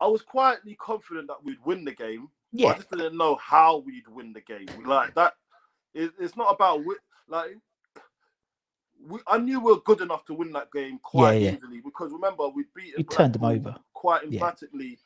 [0.00, 2.28] I was quietly confident that we'd win the game.
[2.52, 4.66] but I just didn't know how we'd win the game.
[4.86, 5.34] Like that,
[5.94, 6.80] it, it's not about
[7.28, 7.50] like.
[9.06, 11.56] We, I knew we were good enough to win that game quite Yeah, yeah.
[11.56, 13.76] easily because remember we beat we turned them over.
[13.94, 14.30] quite Yeah.
[14.42, 14.98] emphatically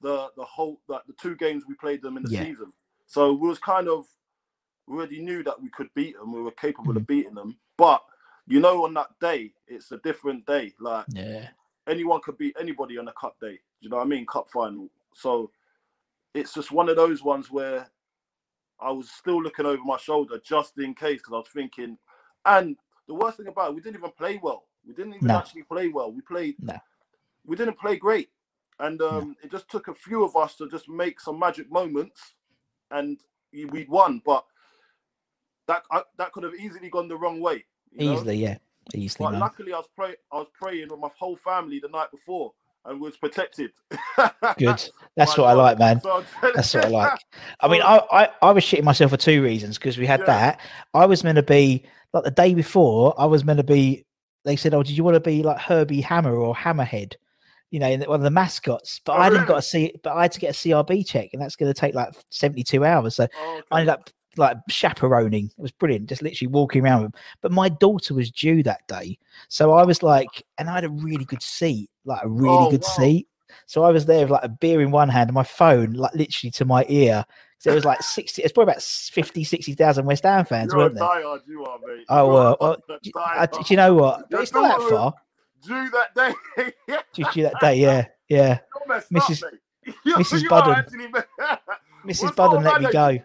[0.00, 2.44] the the whole like the two games we played them in the Yeah.
[2.44, 2.72] season.
[3.06, 4.06] So we was kind of
[4.86, 6.32] we already knew that we could beat them.
[6.32, 6.96] We were capable Mm.
[6.98, 7.56] of beating them.
[7.76, 8.02] But
[8.46, 10.74] you know, on that day, it's a different day.
[10.80, 11.48] Like yeah,
[11.88, 13.58] anyone could beat anybody on a cup day.
[13.80, 14.26] You know what I mean?
[14.26, 14.88] Cup final.
[15.14, 15.50] So
[16.34, 17.88] it's just one of those ones where
[18.80, 21.98] I was still looking over my shoulder just in case because I was thinking.
[22.46, 22.76] And
[23.08, 24.64] the worst thing about it, we didn't even play well.
[24.86, 25.34] We didn't even No.
[25.34, 26.12] actually play well.
[26.12, 26.78] We played No.
[27.46, 28.30] we didn't play great,
[28.80, 32.34] and um, it just took a few of us to just make some magic moments,
[32.90, 33.18] and
[33.52, 34.22] we we won.
[34.24, 34.44] But
[35.68, 37.64] that I, that could have easily gone the wrong way.
[37.92, 38.14] You know?
[38.14, 38.56] Easily, yeah.
[38.94, 39.40] Easily, But man.
[39.40, 40.16] luckily, I was praying.
[40.32, 42.52] I was praying with my whole family the night before,
[42.84, 43.70] and was protected.
[44.58, 44.88] Good.
[45.16, 46.00] That's what I like, man.
[46.54, 47.18] That's what I like.
[47.60, 50.26] I mean, I, I, I was shitting myself for two reasons because we had Yeah.
[50.26, 50.60] that.
[50.94, 53.14] I was meant to be like the day before.
[53.18, 54.04] I was meant to be.
[54.44, 57.14] They said, "Oh, did you want to be like Herbie Hammer or Hammerhead?"
[57.70, 59.00] You know, one of the mascots.
[59.04, 59.94] But Oh, I didn't got to see.
[60.02, 62.84] But I had to get a CRB check, and that's going to take like seventy-two
[62.84, 63.14] hours.
[63.14, 63.62] So Oh, okay.
[63.70, 65.46] I ended up like chaperoning.
[65.46, 67.14] It was brilliant, just literally walking around with.
[67.14, 67.20] him.
[67.40, 69.18] But my daughter was due that day,
[69.48, 72.70] so I was like, and I had a really good seat, like a really Oh,
[72.70, 72.88] good wow.
[72.88, 73.28] seat.
[73.66, 76.14] So I was there with like a beer in one hand and my phone, like
[76.14, 77.24] literally to my ear.
[77.58, 80.94] So it was like 60, it's probably about 50, 60,000 West Ham fans, You're weren't
[80.96, 81.04] there?
[81.04, 82.04] diehard, you are, mate.
[82.08, 84.24] Oh, well, well, fucking d- I- do you know what?
[84.30, 85.14] It's not that far.
[85.64, 86.72] Due that day.
[87.14, 88.58] Just you that day, yeah, yeah.
[88.90, 89.44] Mrs.
[89.44, 89.94] up, mate.
[90.06, 90.48] Mrs.
[90.48, 90.74] Budden.
[90.74, 91.06] actually
[92.06, 92.34] Mrs.
[92.36, 93.18] Budden let me go.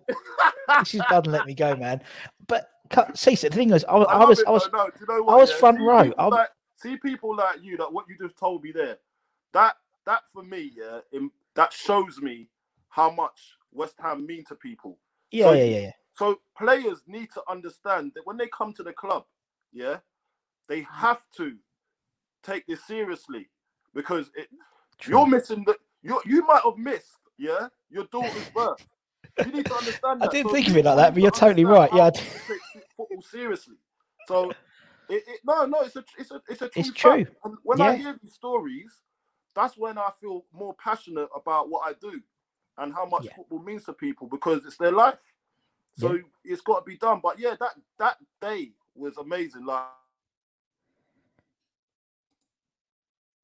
[0.69, 1.09] Mrs.
[1.09, 2.01] Budden let me go, man.
[2.47, 2.69] But
[3.15, 5.27] see, the thing is, I, was- I, I was, it, I was, no, you know
[5.29, 5.55] I was yeah?
[5.57, 6.11] front see row.
[6.17, 8.97] I'm- like, see people like you, that what you just told me there,
[9.53, 12.47] that that for me, yeah, in, that shows me
[12.89, 13.39] how much
[13.73, 14.97] West Ham mean to people.
[15.31, 15.91] yeah, so yeah, yeah, yeah.
[16.13, 19.25] So players need to understand that when they come to the club,
[19.73, 19.97] yeah,
[20.67, 20.87] they Mm.
[20.91, 21.55] have to
[22.43, 23.49] take this seriously
[23.93, 24.47] because it,
[25.07, 28.79] you're missing the you you might have missed, yeah, your daughter's birth.
[29.43, 31.65] You need to understand I didn't So think of it like that, but you're totally
[31.65, 31.91] right.
[31.93, 32.61] Yeah, I how d- to take
[32.97, 33.75] football seriously.
[34.25, 34.57] So
[35.09, 37.25] it, it, no, no, it's a it's a it's a true It's fact.
[37.25, 37.27] true.
[37.43, 39.01] And when I hear these stories,
[39.55, 42.21] that's when I feel more passionate about what I do
[42.77, 43.33] and how much Yeah.
[43.35, 45.19] football means to people because it's their life.
[45.95, 46.21] So Yeah.
[46.43, 47.21] it's got to be done.
[47.23, 49.65] But yeah, that that day was amazing.
[49.65, 49.85] Like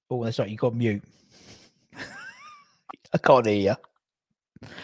[0.10, 0.50] Oh, that's right.
[0.50, 1.04] You got mute.
[3.14, 3.93] I can't hear you.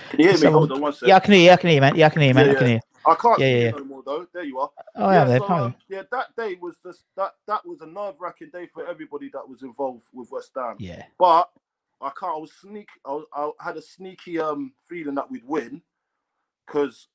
[0.10, 0.38] Can you hear me?
[0.38, 1.10] Someone- Hold on one second.
[1.10, 1.52] Yeah, I can hear you.
[1.52, 1.96] I can hear you, man.
[1.96, 2.46] Yeah, I can hear you, man.
[2.46, 2.74] Yeah, I can yeah.
[2.74, 2.80] hear.
[3.06, 3.72] I can't Yeah, yeah, you yeah.
[3.72, 4.28] no more though.
[4.34, 4.70] There you are.
[4.96, 8.15] Oh, yeah, yeah, so, um, yeah, that day was just that that was a nerve
[8.20, 10.76] wracking day for everybody that was involved with West Ham.
[10.80, 11.50] yeah, But
[12.02, 12.36] I can't.
[12.36, 12.88] I was sneak.
[13.06, 15.82] I, was, I had a sneaky um feeling that we'd win
[16.68, 17.08] because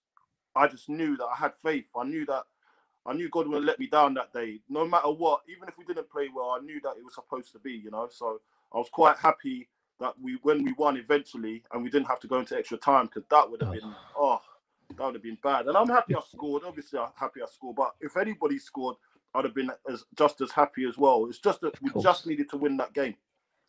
[0.57, 1.87] I just knew that I had faith.
[1.97, 2.45] I knew that
[3.07, 5.43] I knew God wouldn't let me down that day, no matter what.
[5.49, 7.73] Even if we didn't play well, I knew that it was supposed to be.
[7.73, 8.41] You know, so
[8.73, 9.69] I was quite happy
[10.01, 13.07] that we when we won eventually and we didn't have to go into extra time
[13.07, 13.75] because that would have Oh.
[13.75, 14.41] been oh
[14.97, 15.67] that would have been bad.
[15.67, 16.63] And I'm happy I scored.
[16.67, 17.77] Obviously, I'm happy I scored.
[17.77, 18.97] But if anybody scored,
[19.35, 21.27] I'd have been as just as happy as well.
[21.29, 23.15] It's just that we just needed to win that game.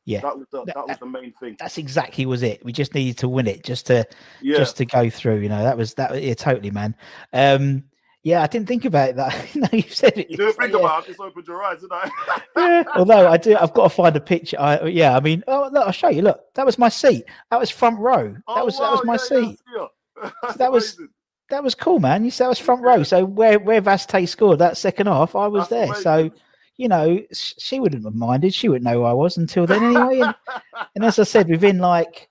[0.03, 0.19] yeah.
[0.19, 1.55] That was the, That- that was the main thing.
[1.57, 2.63] That's exactly was it.
[2.65, 4.05] We just needed to win it, just to
[4.41, 4.57] Yeah.
[4.57, 5.39] just to go through.
[5.39, 6.21] You know, that was that.
[6.21, 6.95] Yeah, totally, man.
[7.33, 7.85] Um,
[8.25, 9.55] yeah, I didn't think about that.
[9.55, 10.31] no, you said it.
[10.31, 10.79] You didn't think yeah.
[10.79, 12.09] about it, I just opened your eyes, didn't I?
[12.57, 12.83] yeah.
[12.95, 14.59] Although I do, I've got to find a picture.
[14.59, 16.23] I, yeah, I mean, oh, look, I'll show you.
[16.23, 17.25] Look, that was my seat.
[17.51, 18.31] That was front row.
[18.33, 19.59] That Oh, was that was my yeah, yeah, seat.
[19.77, 20.29] yeah.
[20.41, 21.09] That's that was- amazing.
[21.49, 22.25] That was cool, man.
[22.25, 23.03] You said that was front row.
[23.03, 26.01] So where where Vaz Tê scored that second half, I was That's there.
[26.01, 26.31] So
[26.77, 28.51] you know, she wouldn't have minded.
[28.51, 30.21] She wouldn't know who I was until then, anyway.
[30.21, 30.35] And,
[30.95, 32.29] and as I said, within like,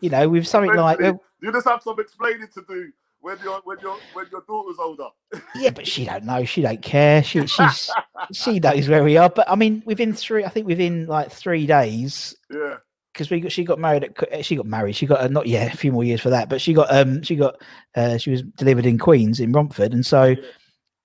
[0.00, 3.60] you know, with something like, you uh, just have some explaining to do when your
[3.64, 5.08] when your when your daughter's older.
[5.56, 6.44] yeah, but she don't know.
[6.44, 7.22] She don't care.
[7.22, 7.90] She she's
[8.32, 9.28] she knows where we are.
[9.30, 12.76] But I mean, within three, I think within like three days, Yeah.
[13.12, 14.96] because we got she got married at she got married.
[14.96, 17.22] She got uh, not yet a few more years for that, but she got um
[17.22, 17.56] she got
[17.94, 20.36] uh she was delivered in Queens in Romford, and so Yeah.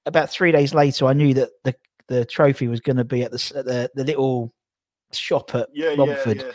[0.05, 1.75] about three days later, I knew that the
[2.07, 4.53] the trophy was going to be at the at the the little
[5.11, 6.41] shop at Yeah, Romford.
[6.43, 6.51] yeah.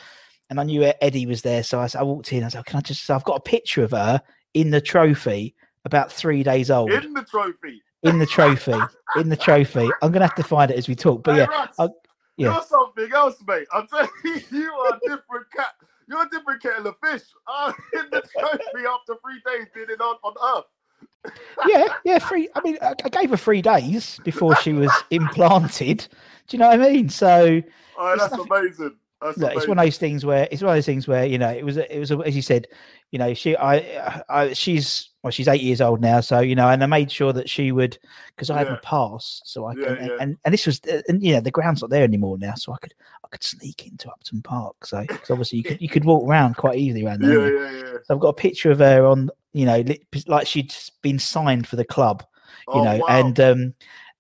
[0.49, 1.63] and I knew Eddie was there.
[1.63, 2.45] So I, I walked in.
[2.45, 4.21] I said, "Can I just?" I've got a picture of her
[4.55, 7.83] in the trophy, about three days old, in, the trophy.
[8.03, 8.75] In the trophy,
[9.17, 9.89] in the trophy.
[10.03, 11.23] I'm gonna have to find it as we talk.
[11.23, 11.89] But Hey, yeah, Russ, I-
[12.37, 12.53] yeah.
[12.55, 13.67] You're something else, mate.
[13.73, 15.75] I'm telling you, you are a different cat.
[16.09, 17.23] You're a different kettle of fish.
[17.47, 21.33] Uh, in the trophy after three days being in on, on Earth.
[21.69, 22.19] yeah, yeah.
[22.19, 22.49] Three.
[22.55, 26.09] I mean, I, I gave her three days before she was implanted.
[26.49, 27.09] Do you know what I mean?
[27.11, 27.61] So
[27.99, 28.97] Oh, that's nothing- amazing.
[29.21, 31.39] That's look, it's one of those things where it's one of those things where you
[31.39, 32.67] know it was it was as you said,
[33.11, 36.69] you know she I, I she's well she's eight years old now, so you know,
[36.69, 37.99] and I made sure that she would
[38.35, 38.77] because I Yeah.
[38.83, 40.17] pass, so I Yeah, can yeah.
[40.21, 42.73] and and this was uh, and you know the ground's not there anymore now, so
[42.73, 46.05] I could I could sneak into Upton Park, so 'cause obviously you could you could
[46.05, 47.37] walk around quite easily around there.
[47.37, 47.99] Yeah, yeah, yeah.
[48.05, 49.85] So I've got a picture of her on you know
[50.27, 52.25] like she'd been signed for the club
[52.73, 53.07] you Oh, know, wow.
[53.09, 53.75] and um,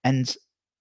[0.04, 0.36] and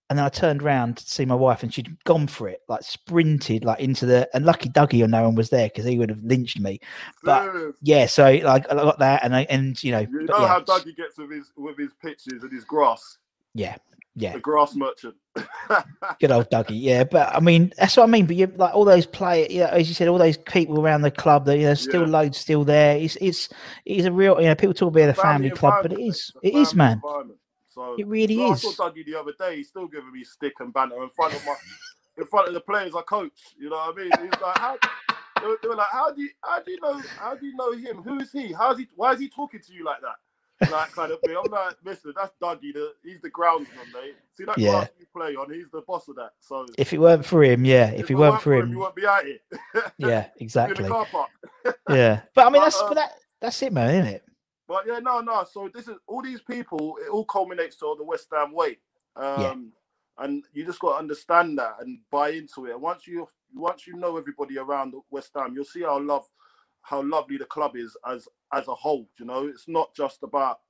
[0.09, 2.83] and then I turned around to see my wife, and she'd gone for it, like
[2.83, 4.27] sprinted like into the.
[4.33, 6.79] And lucky Dougie or no one was there because he would have lynched me.
[7.23, 7.75] but- Serious.
[7.81, 10.59] Yeah, so like I got that, and I and you know, You know yeah, how
[10.61, 13.17] Dougie gets with his with his pitches and his grass.
[13.53, 13.77] yeah,
[14.15, 15.15] Yeah, the grass merchant.
[16.19, 16.81] good old Dougie.
[16.81, 18.25] Yeah, but I mean, that's what I mean.
[18.25, 21.11] But you like all those players, yeah, as you said, all those people around the
[21.11, 21.45] club.
[21.45, 22.07] That you know, still Yeah.
[22.07, 22.97] loads still there.
[22.97, 23.49] It's it's
[23.85, 24.39] it's a real.
[24.41, 26.93] You know, people talk about the family, club, but it is it is, man.
[27.03, 27.38] environment.
[27.79, 28.65] So It really so is.
[28.65, 29.57] I saw Dougie the other day.
[29.57, 31.55] He's still giving me stick and banter in front of my,
[32.17, 33.31] in front of the players I coach.
[33.57, 34.11] You know what I mean?
[34.21, 34.77] He's like, how,
[35.39, 37.55] they, were, they were like, how do you, how do you know, how do you
[37.55, 38.03] know him?
[38.03, 38.51] Who is he?
[38.51, 38.87] How's he?
[38.97, 40.69] Why is he talking to you like that?
[40.69, 41.37] Like kind of thing.
[41.37, 42.73] I'm like, listen, that's Dougie.
[42.73, 44.15] The, he's the groundsman, mate.
[44.37, 44.87] See that Yeah.
[44.99, 45.49] you play on?
[45.49, 46.31] He's the boss of that.
[46.41, 47.91] So If it weren't for him, yeah.
[47.91, 49.39] If, it weren't for him, you won't be out here.
[49.97, 50.83] yeah, exactly.
[50.83, 51.29] the car park.
[51.89, 54.23] Yeah, but I mean, that's uh, but that that's it, man, isn't it?
[54.69, 55.45] But yeah, no, no.
[55.51, 56.97] So this is all these people.
[57.05, 58.79] It all culminates to the West Ham way,
[59.17, 59.53] um, Yeah.
[60.19, 62.73] and you just got to understand that and buy into it.
[62.73, 66.27] And once you once you know everybody around West Ham, you'll see how love
[66.83, 69.09] how lovely the club is as as a whole.
[69.19, 70.61] You know, it's not just about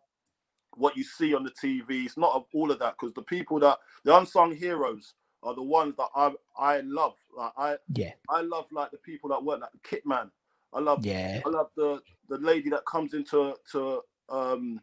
[0.77, 2.05] what you see on the TV.
[2.05, 5.95] It's not all of that because the people that the unsung heroes are the ones
[5.97, 7.15] that I I love.
[7.37, 10.31] Like I Yeah, I love like the people that work like the kit man.
[10.73, 14.81] I love yeah, I love the the lady that comes into to um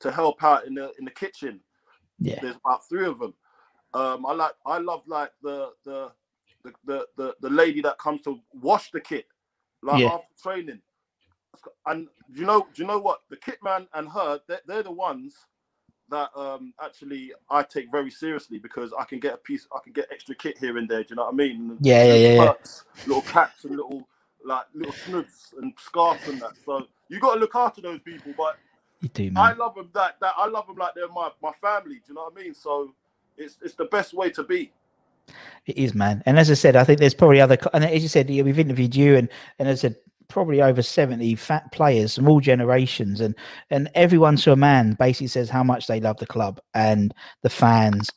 [0.00, 1.60] to help out in the in the kitchen.
[2.20, 3.34] yeah, There's about three of them.
[3.94, 6.12] Um, I like I love like the the
[6.64, 9.26] the the the, the lady that comes to wash the kit,
[9.82, 10.08] like Yeah.
[10.08, 10.80] after training.
[11.86, 14.82] And do you know do you know what the kit man and her they're, they're
[14.82, 15.34] the ones
[16.10, 19.92] that um actually I take very seriously because I can get a piece I can
[19.92, 21.02] get extra kit here and there.
[21.02, 21.80] Do you know what I mean?
[21.80, 22.52] Yeah, yeah, yeah, yeah.
[23.06, 24.08] Little caps and little
[24.48, 26.52] like little snoods and scarves and that.
[26.64, 28.56] So you got to look after those people, but
[29.00, 31.96] you do, I love them that that I love them like they're my my family.
[31.96, 32.54] Do you know what I mean?
[32.54, 32.92] So
[33.36, 34.72] it's it's the best way to be.
[35.66, 36.22] It is, man.
[36.26, 38.58] And as I said, I think there's probably other, and as you said, yeah, we've
[38.58, 39.96] interviewed you, and and as I said,
[40.28, 43.34] probably over seventy fat players from all generations, and
[43.70, 47.50] and everyone to a man basically says how much they love the club and the
[47.50, 48.10] fans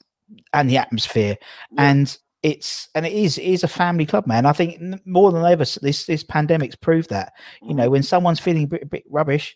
[0.54, 1.36] and the atmosphere,
[1.72, 1.92] Yeah.
[1.92, 4.46] and it's and it is it is a family club, man.
[4.46, 7.34] I think more than ever, this this pandemic's proved that.
[7.62, 9.56] You know, when someone's feeling a bit, a bit rubbish,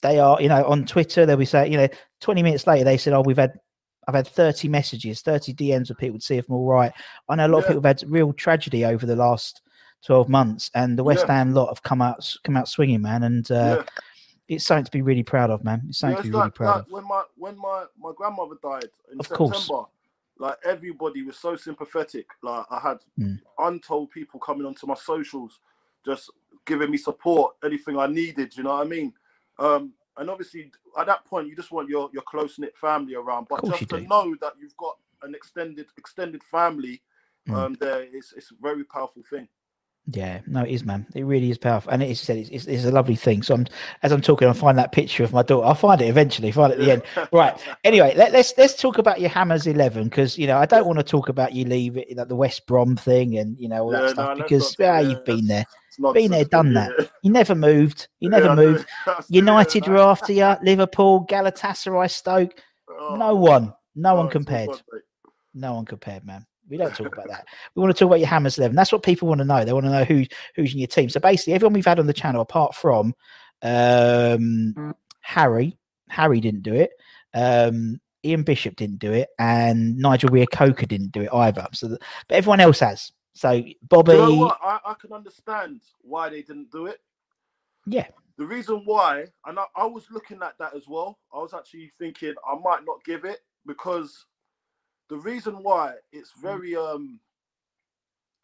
[0.00, 1.88] they are, you know, on Twitter, they'll be saying, you know,
[2.20, 3.52] 20 minutes later, they said, oh, we've had,
[4.08, 6.92] I've had 30 messages, 30 DMs of people to see if I'm all right.
[7.28, 9.60] I know a lot of people have had real tragedy over the last
[10.06, 11.34] 12 months, and the West Yeah.
[11.36, 13.22] Ham lot have come out, come out swinging, man.
[13.24, 13.82] And uh, Yeah.
[14.48, 15.82] it's something to be really proud of, man.
[15.88, 16.92] It's something Yeah, to be really proud like of.
[16.92, 19.70] when my when my my grandmother died in Of September, course.
[20.42, 22.26] Like everybody was so sympathetic.
[22.42, 23.38] Like I had Mm.
[23.58, 25.60] untold people coming onto my socials,
[26.04, 26.30] just
[26.66, 28.56] giving me support, anything I needed.
[28.56, 29.12] You know what I mean?
[29.60, 33.46] Um, and obviously, at that point, you just want your your close knit family around.
[33.48, 34.06] But just to do.
[34.08, 37.00] know that you've got an extended extended family,
[37.48, 37.54] Mm.
[37.56, 39.46] um, there it's it's a very powerful thing.
[40.08, 41.06] Yeah, no, it is, man.
[41.14, 43.40] It really is powerful, and it's said it's, it's, it's a lovely thing.
[43.42, 43.66] So, I'm,
[44.02, 45.64] as I'm talking, I'll find that picture of my daughter.
[45.64, 46.50] I'll find it eventually.
[46.50, 47.02] Find it at the end.
[47.32, 47.56] Right.
[47.84, 50.98] Anyway, let, let's let's talk about your Hammers Eleven because you know I don't want
[50.98, 53.90] to talk about you leave it like the West Brom thing and you know all
[53.90, 55.64] that no, stuff let's because not- ah, yeah, you've been there,
[56.12, 57.10] been there, done that.
[57.22, 58.08] You never moved.
[58.18, 58.86] You never moved.
[59.28, 60.56] United were after you.
[60.62, 62.60] Liverpool, Galatasaray, Stoke.
[62.90, 64.70] Oh, No one, no one compared.
[65.54, 66.44] No one compared, man.
[66.68, 67.46] We don't talk about that.
[67.74, 68.76] We want to talk about your Hammers Eleven.
[68.76, 69.64] That's what people want to know.
[69.64, 71.08] They want to know who who's in your team.
[71.08, 73.14] So basically, everyone we've had on the channel, apart from
[73.62, 75.76] um, Harry,
[76.08, 76.90] Harry didn't do it.
[77.34, 81.66] Um, Ian Bishop didn't do it, and Nigel Coker didn't do it either.
[81.72, 81.98] So, the,
[82.28, 83.12] but everyone else has.
[83.34, 84.58] So Bobby, You know what?
[84.62, 87.00] I, I can understand why they didn't do it.
[87.86, 91.18] yeah, The reason why, and I, I was looking at that as well.
[91.32, 94.26] I was actually thinking I might not give it because
[95.12, 96.40] the reason why it's Mm.
[96.42, 97.20] very um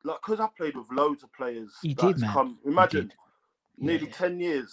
[0.04, 1.72] like because I played with loads of players.
[1.82, 2.30] You did, man.
[2.30, 3.10] Come, imagine
[3.78, 4.12] nearly Yeah.
[4.12, 4.70] ten years,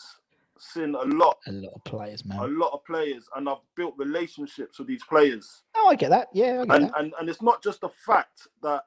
[0.59, 3.95] seen a lot, a lot of players, man, a lot of players, and I've built
[3.97, 5.63] relationships with these players.
[5.73, 6.27] Oh, I get that.
[6.33, 6.99] Yeah, I get and, that.
[6.99, 8.83] and and it's not just the fact that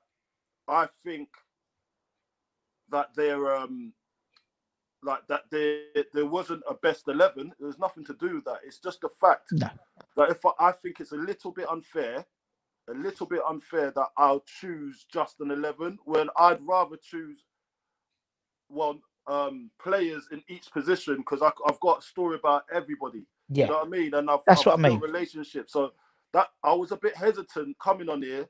[0.68, 1.30] I think
[2.90, 3.94] that they're um
[5.02, 5.80] like that there
[6.12, 7.54] there wasn't a best eleven.
[7.58, 8.60] There's nothing to do with that.
[8.66, 9.70] It's just the fact No.
[10.16, 12.26] that if I, I think it's a little bit unfair,
[12.88, 17.38] a little bit unfair that I'll choose just an eleven when I'd rather choose
[18.68, 23.24] well um players in each position because I've got a story about everybody.
[23.50, 24.14] Yeah, You know what I mean?
[24.14, 25.00] And I've, That's I've what I mean.
[25.00, 25.72] Relationships.
[25.72, 25.92] So
[26.32, 28.46] that I was a bit hesitant coming on here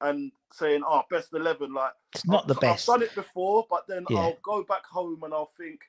[0.00, 1.72] and saying, "Oh, best 11.
[1.74, 2.88] Like it's not the I've, best.
[2.88, 4.18] I've done it before, but then Yeah.
[4.20, 5.80] I'll go back home and I'll think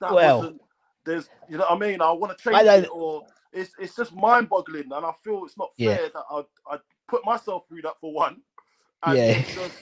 [0.00, 0.60] that Well- wasn't.
[1.04, 2.02] There's, you know what I mean?
[2.02, 5.56] I want to change I it, or it's it's just mind-boggling, and I feel it's
[5.56, 5.96] not Yeah.
[5.96, 6.78] fair that I I
[7.08, 8.42] put myself through that for one,
[9.04, 9.42] and Yeah.
[9.54, 9.74] just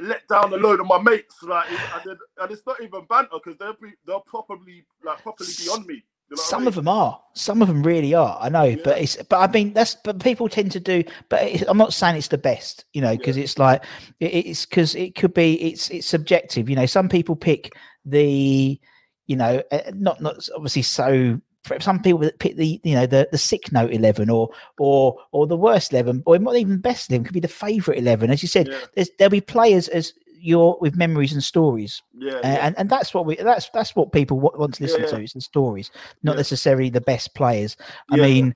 [0.00, 3.30] let down a load of my mates, like, and, then, and it's not even banter
[3.32, 6.02] because they'll be they'll probably like properly be on me.
[6.30, 6.68] You know what I Some mean?
[6.68, 7.20] of them are.
[7.34, 8.38] Some of them really are.
[8.40, 9.16] I know, but it's.
[9.28, 9.94] But I mean, that's.
[9.96, 11.04] But people tend to do.
[11.28, 13.84] But it's, I'm not saying it's the best, you know, because it's like
[14.20, 15.60] it, it's because it could be.
[15.62, 16.86] It's it's subjective, you know.
[16.86, 18.80] Some people pick the,
[19.26, 21.40] you know, uh, not not obviously so.
[21.64, 25.16] For some people that pick the, you know, the the sick note eleven or or
[25.32, 28.30] or the worst eleven, or not even best eleven, could be the favourite eleven.
[28.30, 28.80] As you said, Yeah.
[28.94, 32.66] there's there'll be players as your with memories and stories Yeah, yeah.
[32.66, 35.22] and and that's what we that's that's what people wa- want to listen Yeah, to
[35.22, 35.90] is the stories
[36.22, 37.78] not necessarily the best players
[38.10, 38.54] i mean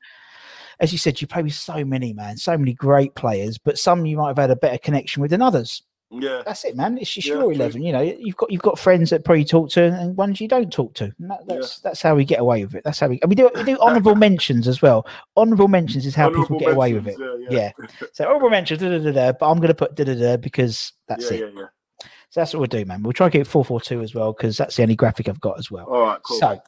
[0.81, 4.05] as you said you play with so many man so many great players but some
[4.05, 6.43] you might have had a better connection with than others yeah.
[6.47, 7.51] that's it man it's Yeah, your true.
[7.53, 10.49] 11 you know you've got you've got friends that probably talk to and ones you
[10.49, 11.57] don't talk to and that, Yeah.
[11.57, 13.63] that's that's how we get away with it that's how we and we do we
[13.65, 15.07] do honorable mentions as well
[15.37, 17.17] honorable mentions is how people Honourable get away with it
[17.51, 20.15] Yeah, yeah so honorable mentions da, da, da, but i'm going to put da, da,
[20.15, 22.09] da, because that's yeah, it yeah, yeah.
[22.31, 23.03] so that's what we'll do, man.
[23.03, 25.71] We'll try and get 442 as well because that's the only graphic I've got as
[25.71, 25.87] well.
[25.87, 26.39] All right, cool.
[26.39, 26.61] So,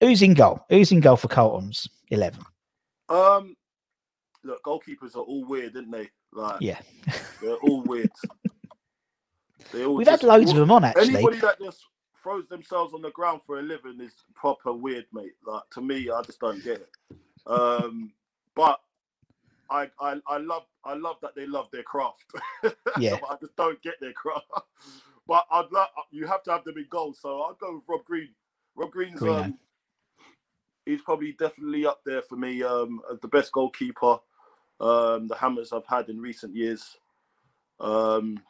[0.00, 0.60] who's in goal?
[0.68, 2.42] Who's in goal for Carlton's 11?
[3.08, 3.56] Um,
[4.44, 6.10] look, goalkeepers are all weird, aren't they?
[6.34, 6.78] Like, Yeah.
[7.40, 8.10] they're all weird.
[9.72, 11.16] We've had loads of them on, actually.
[11.16, 11.84] Anybody that just
[12.22, 15.34] throws themselves on the ground for a living is proper weird, mate.
[15.46, 16.90] Like to me, I just don't get it.
[17.46, 18.12] Um,
[18.54, 18.80] but
[19.70, 22.24] I, I, I love, I love that they love their craft.
[22.98, 23.18] Yeah.
[23.20, 24.46] but I just don't get their craft.
[25.28, 27.12] But I'd love, you have to have them in goal.
[27.12, 28.28] So I'll go with Rob Green.
[28.76, 29.46] Rob Green's, Greeno.
[29.46, 29.58] um,
[30.84, 34.20] he's probably definitely up there for me um, as the best goalkeeper
[34.80, 36.96] um, the Hammers I've had in recent years.
[37.80, 38.40] Um,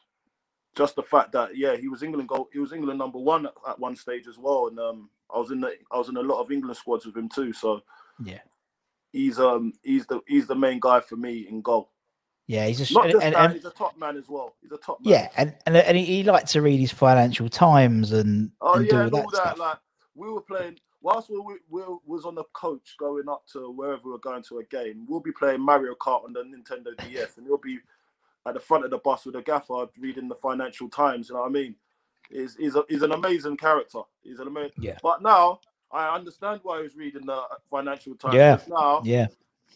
[0.77, 3.53] just the fact that yeah, he was England goal, he was England number one at,
[3.69, 6.21] at one stage as well, and um, I was in the I was in a
[6.21, 7.53] lot of England squads with him too.
[7.53, 7.83] So
[8.23, 8.41] Yeah.
[9.13, 11.91] he's um he's the he's the main guy for me in goal.
[12.49, 12.93] Yeah, he's just.
[12.93, 14.55] Not just and- that, and- he's a top man as well.
[14.63, 15.13] He's a top man.
[15.13, 18.89] yeah, and, and, and he, he likes to read his financial times and, Oh and
[18.89, 19.37] do yeah, all and that all that.
[19.57, 19.59] stuff.
[19.59, 19.79] Like
[20.15, 24.11] we were playing whilst we, we, was on the coach going up to wherever we
[24.13, 25.07] were going to a game.
[25.09, 27.79] We'll be playing Mario Kart on the Nintendo DS, and he'll be
[28.47, 31.29] at the front of the bus with a gaffer reading the Financial Times.
[31.29, 31.75] You know what I mean?
[32.31, 34.01] He's he's, a, he's an amazing character.
[34.23, 34.83] He's an amazing.
[34.83, 34.99] Yeah.
[35.03, 35.61] But now
[35.93, 38.35] I understand why he was reading the Financial Times.
[38.35, 38.59] Yeah.
[38.69, 39.27] Now yeah,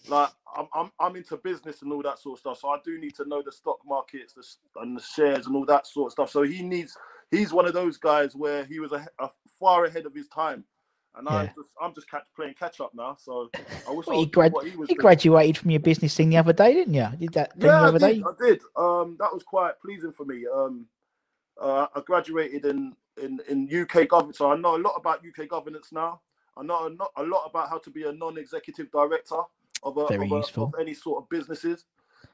[0.09, 2.59] like I'm, I'm I'm into business and all that sort of stuff.
[2.59, 5.67] So I do need to know the stock markets the, and the shares and all
[5.67, 6.31] that sort of stuff.
[6.31, 6.97] So he needs
[7.31, 10.65] he's one of those guys where he was a, a far ahead of his time.
[11.17, 11.53] And I Yeah.
[11.57, 13.17] just I'm just catch, playing catch up now.
[13.21, 13.51] So
[13.89, 15.03] I wish Well, I was grad- what he was you doing.
[15.03, 17.09] graduated from your business thing the other day, didn't you?
[17.19, 18.19] Did that thing Yeah, the I other did.
[18.19, 18.25] day?
[18.27, 18.63] I did.
[18.77, 20.47] Um, that was quite pleasing for me.
[20.47, 20.87] Um,
[21.61, 25.49] uh, I graduated in, in, in UK government, so I know a lot about UK
[25.49, 26.21] governance now.
[26.57, 29.37] I know a, not, a lot about how to be a non-executive director
[29.83, 30.65] of, a, Very of, a, useful.
[30.65, 31.85] of any sort of businesses.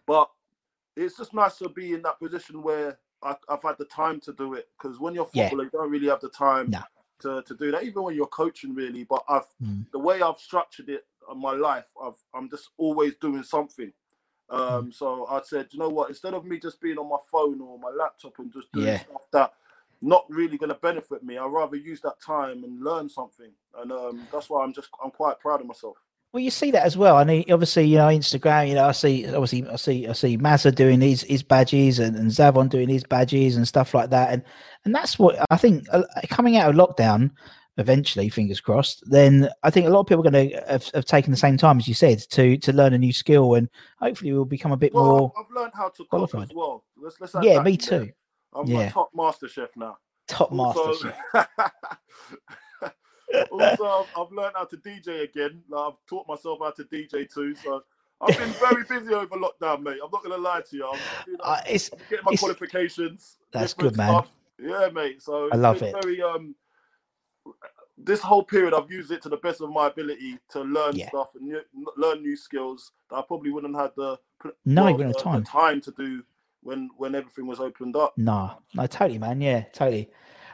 [0.07, 0.31] But
[0.97, 4.33] it's just nice to be in that position where I, I've had the time to
[4.35, 4.69] do it.
[4.81, 5.49] Because when you're a Yeah.
[5.49, 6.81] footballer, you don't really have the time No.
[7.21, 7.85] To, to do that.
[7.85, 9.05] Even when you're coaching, really.
[9.05, 9.87] But I've Mm.
[9.93, 13.93] the way I've structured it in my life, I've, I'm just always doing something.
[14.51, 14.55] Mm.
[14.57, 16.09] Um, so I said, you know what?
[16.11, 18.99] Instead of me just being on my phone or my laptop and just doing Yeah.
[18.99, 19.53] stuff that
[20.03, 23.51] not really going to benefit me, I'd rather use that time and learn something.
[23.79, 25.97] And um, that's why I'm just I'm quite proud of myself.
[26.33, 27.17] Well, you see that as well.
[27.17, 28.69] I mean, obviously, you know, Instagram.
[28.69, 32.15] You know, I see obviously, I see, I see Mazza doing his his badges and,
[32.17, 34.33] and Zavon doing his badges and stuff like that.
[34.33, 34.43] And
[34.85, 37.31] and that's what I think uh, coming out of lockdown,
[37.79, 39.03] eventually, fingers crossed.
[39.11, 41.57] Then I think a lot of people are going to have, have taken the same
[41.57, 43.69] time as you said to to learn a new skill, and
[43.99, 45.33] hopefully, we'll become a bit Well, more.
[45.39, 46.51] I've learned how to cook qualified.
[46.51, 46.85] as well.
[46.99, 48.01] Let's, let's Yeah, me in there.
[48.07, 48.11] too.
[48.55, 48.81] I'm Yeah.
[48.81, 49.97] a top master chef now.
[50.29, 50.93] Top master.
[51.33, 51.49] Chef.
[53.51, 55.63] also I've, I've learned how to DJ again.
[55.69, 57.55] Like, I've taught myself how to DJ too.
[57.55, 57.83] So
[58.21, 59.99] I've been very busy over lockdown, mate.
[60.03, 60.87] I'm not gonna lie to you.
[60.87, 63.39] I'm, you know, Uh, it's I'm getting my it's- qualifications.
[63.53, 64.11] That's good, man.
[64.11, 64.29] stuff.
[64.59, 65.23] Yeah, mate.
[65.23, 65.95] So I love it.
[66.03, 66.55] Very um,
[67.99, 71.09] this whole period I've used it to the best of my ability to learn Yeah.
[71.09, 71.61] stuff and new,
[71.97, 74.19] learn new skills that I probably wouldn't have the
[74.65, 76.23] No, well, wouldn't have the- the time to do
[76.63, 78.17] when when everything was opened up.
[78.19, 79.41] No, no, totally, man.
[79.41, 80.11] Yeah, totally.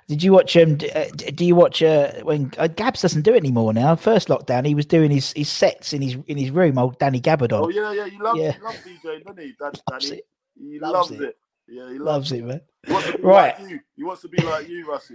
[0.08, 0.76] Did you watch um?
[0.76, 3.94] d- uh, Do you watch uh when uh, Gabs doesn't do it anymore now?
[3.96, 6.76] First lockdown, he was doing his, his sets in his in his room.
[6.78, 8.52] Old Danny Gabbidon Oh yeah, yeah, he loves, Yeah.
[8.52, 9.54] he loves DJing, doesn't he?
[9.60, 10.18] Loves Danny.
[10.18, 10.26] it.
[10.60, 11.20] He Loves loves, it.
[11.22, 11.36] it.
[11.68, 12.60] Yeah, he loves, loves it, man.
[12.86, 13.60] He wants to be Right.
[13.60, 13.80] like you.
[13.96, 15.14] He wants to be like you, Rusty.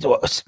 [0.00, 0.42] What-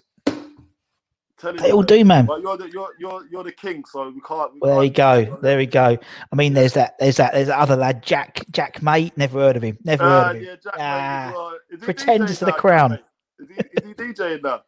[1.59, 2.27] They all do, man.
[2.41, 4.55] You're the you're you're you're the king, so we can't.
[4.55, 5.37] We Well, there you can't go.
[5.43, 5.99] There we go.
[6.33, 6.97] I mean, there's that.
[6.99, 7.35] There's that.
[7.35, 8.45] There's that other lad, Jack.
[8.51, 9.13] Jack Mate.
[9.19, 9.77] Never heard of him.
[9.85, 10.43] Never heard Ah, of him.
[10.45, 10.75] yeah, Jack.
[10.79, 11.81] Ah, Mate well.
[11.81, 12.93] Pretenders to the crown.
[12.93, 13.01] Mate?
[13.39, 14.63] Is he, is he DJing now?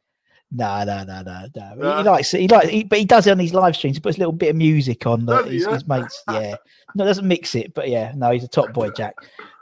[0.53, 1.97] No, no, no, no, no.
[1.99, 2.41] He- likes it.
[2.41, 3.97] He likes, he, but he does it on his live streams.
[3.97, 5.73] He puts a little bit of music on the, his, yeah?
[5.73, 6.23] his mates.
[6.31, 6.57] Yeah,
[6.95, 9.15] no, doesn't mix it, but yeah, no, he's a top boy, Jack.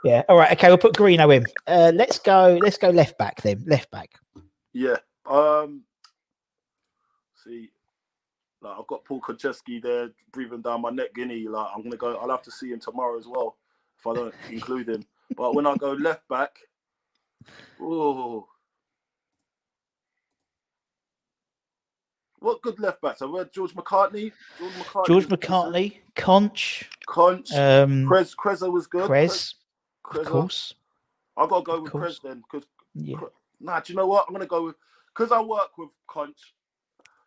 [0.03, 0.21] Yeah.
[0.29, 0.51] All right.
[0.51, 1.45] Okay, we'll put Greeno in.
[1.65, 2.59] Uh, let's go.
[2.61, 3.63] Let's go left back then.
[3.65, 4.09] Left back.
[4.73, 4.97] Yeah.
[5.29, 5.83] Um.
[7.43, 7.71] See,
[8.61, 11.47] Like I've got Paul Konchesky there breathing down my neck, Guinea.
[11.47, 12.15] Like I'm gonna go.
[12.17, 13.57] I'll have to see him tomorrow as well
[13.97, 15.03] if I don't include him.
[15.35, 16.51] But when I go left back,
[17.81, 18.47] oh,
[22.45, 23.21] what good left backs?
[23.21, 24.31] I've heard George McCartney.
[24.59, 25.07] George McCartney.
[25.07, 25.27] George.
[25.27, 27.51] McCartney, Conch, Conch.
[27.53, 29.09] um, Krez, Kreza was good.
[29.09, 29.55] Krez,
[30.05, 30.21] Kreza.
[30.21, 30.73] of course.
[31.35, 32.19] I gotta go Of with course.
[32.19, 33.17] Krez then, because Yeah.
[33.59, 34.25] nah, do you know what?
[34.27, 34.75] I'm gonna go with
[35.15, 36.53] because I work with Conch.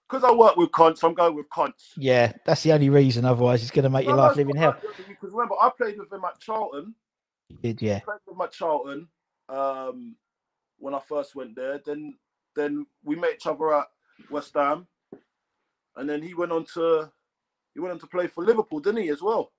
[0.08, 1.92] Because I work with Conch, I'm going with Conch.
[1.96, 3.26] Yeah, that's the only reason.
[3.26, 4.74] Otherwise, it's going to make your life no, living hell.
[5.06, 6.94] Because remember, I played with him at Charlton.
[7.48, 8.00] You did, yeah.
[8.00, 9.06] played with him at Charlton
[9.50, 10.16] um,
[10.78, 11.82] when I first went there.
[11.84, 12.14] Then,
[12.56, 13.84] then we met each other at
[14.30, 14.86] West Ham,
[15.98, 17.10] and then he went on to
[17.74, 19.08] he went on to play for Liverpool, didn't he?
[19.10, 19.52] As well.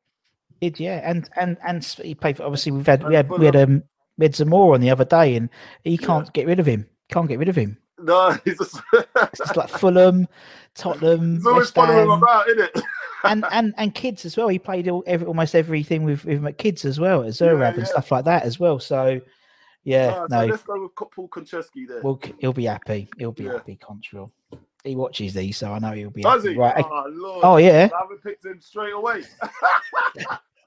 [0.62, 2.38] Did yeah, and and and he played.
[2.38, 3.84] For, obviously, we've had we had we had um
[4.18, 5.50] we had Zamora on the other day, and
[5.84, 6.88] he can't get rid of him.
[7.10, 7.78] Can't get rid of him.
[8.02, 8.80] No, he's just
[9.34, 10.28] It's like Fulham,
[10.76, 12.84] Tottenham, he's always West following Ham, about, isn't it?
[13.26, 14.48] and and and kids as well.
[14.48, 17.78] He played all, every, almost everything with with my kids as well, at Yeah, Zurab
[17.78, 18.80] and stuff like that as well.
[18.80, 19.20] So
[19.84, 22.02] yeah, Ah, no, So let's go with Paul Konchesky there.
[22.02, 23.10] well, he'll be happy.
[23.18, 23.54] He'll be Yeah.
[23.54, 23.78] happy.
[23.78, 24.32] Control.
[24.84, 26.54] He watches these, so I know he'll be Does happy.
[26.54, 26.60] he?
[26.60, 26.86] Right.
[26.88, 27.40] Oh.
[27.44, 27.90] Oh yeah.
[27.94, 29.24] I haven't picked him straight away.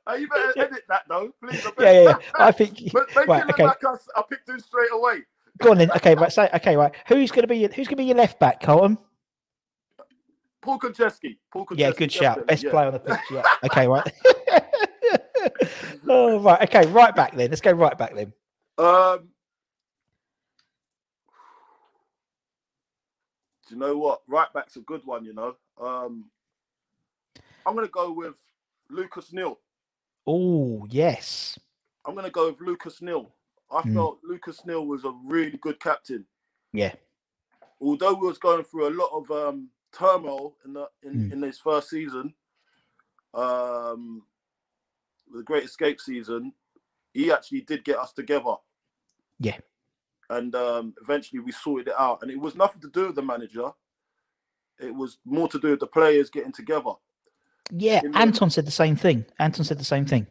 [0.07, 1.65] Hey, you better edit that though, please.
[1.79, 2.17] Yeah, yeah, yeah.
[2.35, 2.79] I think.
[2.93, 3.65] But make Right, it look okay.
[3.65, 5.23] like I, I picked him straight away.
[5.59, 5.91] Go on then.
[5.93, 6.33] Okay, right.
[6.33, 6.93] So, okay, right.
[7.09, 8.99] Who's going to be your, who's going to be your left back, Carlton?
[10.61, 11.39] Paul Konchesky.
[11.53, 11.79] Paul Konchesky.
[11.79, 12.47] Yeah, good shout.
[12.47, 12.71] Best yeah.
[12.71, 13.19] player on the pitch.
[13.31, 13.43] Yeah.
[13.65, 14.13] Okay, right.
[16.09, 16.63] oh, right.
[16.63, 17.51] Okay, right back then.
[17.51, 18.33] Let's go right back then.
[18.79, 19.29] Um,
[23.73, 24.23] you know what?
[24.29, 25.25] Right back's a good one.
[25.25, 25.57] You know.
[25.81, 26.31] Um,
[27.67, 28.35] I'm gonna go with
[28.91, 29.59] Lucas Neill.
[30.27, 31.59] Oh, yes.
[32.05, 33.33] I'm gonna go with Lucas Neill.
[33.71, 33.95] I Mm.
[33.95, 36.27] felt Lucas Neill was a really good captain.
[36.73, 36.95] Yeah.
[37.81, 41.33] although we was going through a lot of um, turmoil in the in, Mm.
[41.33, 42.33] in his first season,
[43.35, 44.25] um,
[45.35, 46.53] the Great Escape season,
[47.13, 48.55] he actually did get us together.
[49.41, 49.59] Yeah.
[50.33, 53.23] And um, eventually we sorted it out, and it was nothing to do with the
[53.23, 53.71] manager.
[54.81, 56.93] It was more to do with the players getting together.
[57.71, 58.01] Yeah.
[58.01, 59.25] The- Anton said the same thing.
[59.39, 60.27] Anton said the same thing.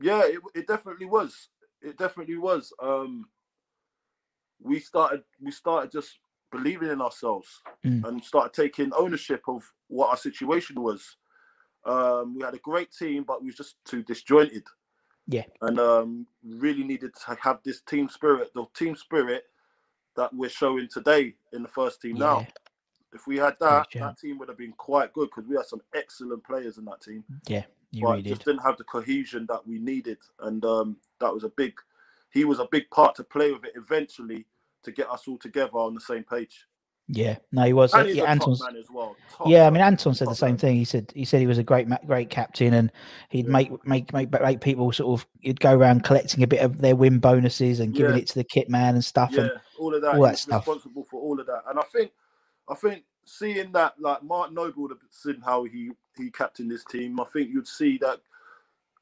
[0.00, 1.48] Yeah, it, it definitely was.
[1.80, 2.72] It definitely was.
[2.82, 3.24] Um,
[4.62, 6.18] we started we started just
[6.52, 7.48] believing in ourselves
[7.84, 8.04] Mm.
[8.06, 11.16] and started taking ownership of what our situation was.
[11.84, 14.64] Um, we had a great team, but we was just too disjointed.
[15.28, 15.44] Yeah.
[15.62, 19.44] And um, really needed to have this team spirit, the team spirit
[20.16, 22.46] that we're showing today in the first team now.
[23.12, 25.80] If we had that, that team would have been quite good because we had some
[25.94, 27.62] excellent players in that team Yeah.
[27.92, 28.52] You but really just did.
[28.52, 31.74] didn't have the cohesion that we needed, and um, that was a big.
[32.30, 34.44] He was a big part to play with it eventually
[34.82, 36.66] to get us all together on the same page.
[37.08, 37.36] Yeah.
[37.52, 37.92] No, he was.
[37.94, 38.58] And uh, he's yeah, a Anton's.
[38.60, 39.16] top man as well.
[39.46, 40.58] Yeah, I mean, Anton said the same man.
[40.58, 40.76] thing.
[40.76, 42.90] He said he said he was a great, great captain, and
[43.28, 43.52] he'd Yeah.
[43.52, 45.26] make make make make people sort of.
[45.40, 48.22] He'd go around collecting a bit of their win bonuses and giving Yeah.
[48.22, 49.30] it to the kit man and stuff.
[49.32, 50.14] Yeah, And all of that.
[50.16, 50.66] all that he's stuff.
[50.66, 52.10] responsible for all of that, and I think,
[52.68, 56.84] I think seeing that, like Mark Noble would have seen how he he captained this
[56.84, 57.20] team.
[57.20, 58.20] I think you'd see that.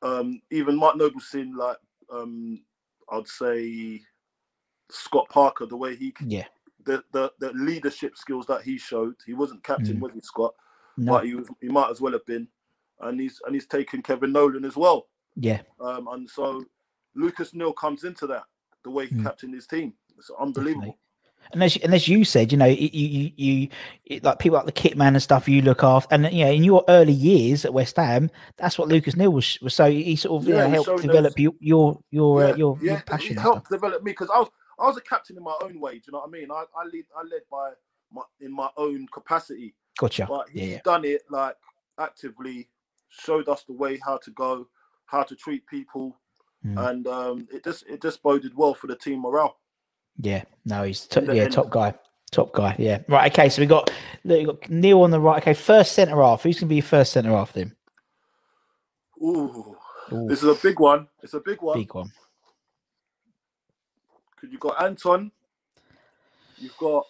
[0.02, 1.78] Um, even Mark Noble seen like
[2.12, 2.60] um,
[3.10, 4.02] I'd say
[4.90, 6.44] Scott Parker the way he yeah,
[6.86, 9.14] the, the the leadership skills that he showed.
[9.26, 10.00] He wasn't captain, Mm.
[10.00, 10.54] was he, Scott?
[10.96, 12.48] no, But he was, he might as well have been.
[13.00, 15.08] And he's and he's taken Kevin Nolan as well.
[15.36, 16.64] yeah, Um, and so
[17.16, 18.44] Lucas Neill comes into that
[18.84, 19.24] the way he Mm.
[19.24, 19.94] captained his team.
[20.16, 20.80] It's unbelievable.
[20.82, 20.98] definitely.
[21.52, 23.68] And as and as you said, you know, you you, you
[24.04, 25.46] you like people like the kit man and stuff.
[25.48, 28.88] You look after, and you know, in your early years at West Ham, that's what
[28.88, 29.58] Lucas Neill was.
[29.60, 32.56] was so he sort of Yeah, yeah, he's helped develop those- your your your uh,
[32.56, 33.34] your, yeah, your passion.
[33.36, 33.80] He helped stuff.
[33.80, 34.48] develop me because I was
[34.78, 35.94] I was a captain in my own way.
[35.94, 36.50] Do you know what I mean?
[36.50, 37.70] I I lead I led by
[38.12, 39.74] my in my own capacity.
[39.98, 40.26] Gotcha.
[40.28, 41.56] but he's yeah, done it like
[42.00, 42.68] actively,
[43.08, 44.66] showed us the way how to go,
[45.06, 46.16] how to treat people,
[46.66, 46.88] Mm.
[46.90, 49.58] and um, it just it just boded well for the team morale.
[50.18, 50.44] yeah.
[50.64, 51.52] No, he's t- yeah, end.
[51.52, 51.92] top guy.
[52.32, 52.74] Top guy.
[52.78, 53.00] Yeah.
[53.06, 53.30] Right.
[53.30, 53.48] Okay.
[53.50, 53.90] So we got
[54.24, 55.42] we got Neill on the right.
[55.42, 55.52] Okay.
[55.54, 56.42] First centre half.
[56.42, 57.76] Who's gonna be your first centre half then?
[59.22, 59.76] Ooh,
[60.12, 61.06] Ooh, this is a big one.
[61.22, 61.78] It's a big one.
[61.78, 62.10] big one.
[64.44, 65.32] Because you've got Anton,
[66.58, 67.06] you've got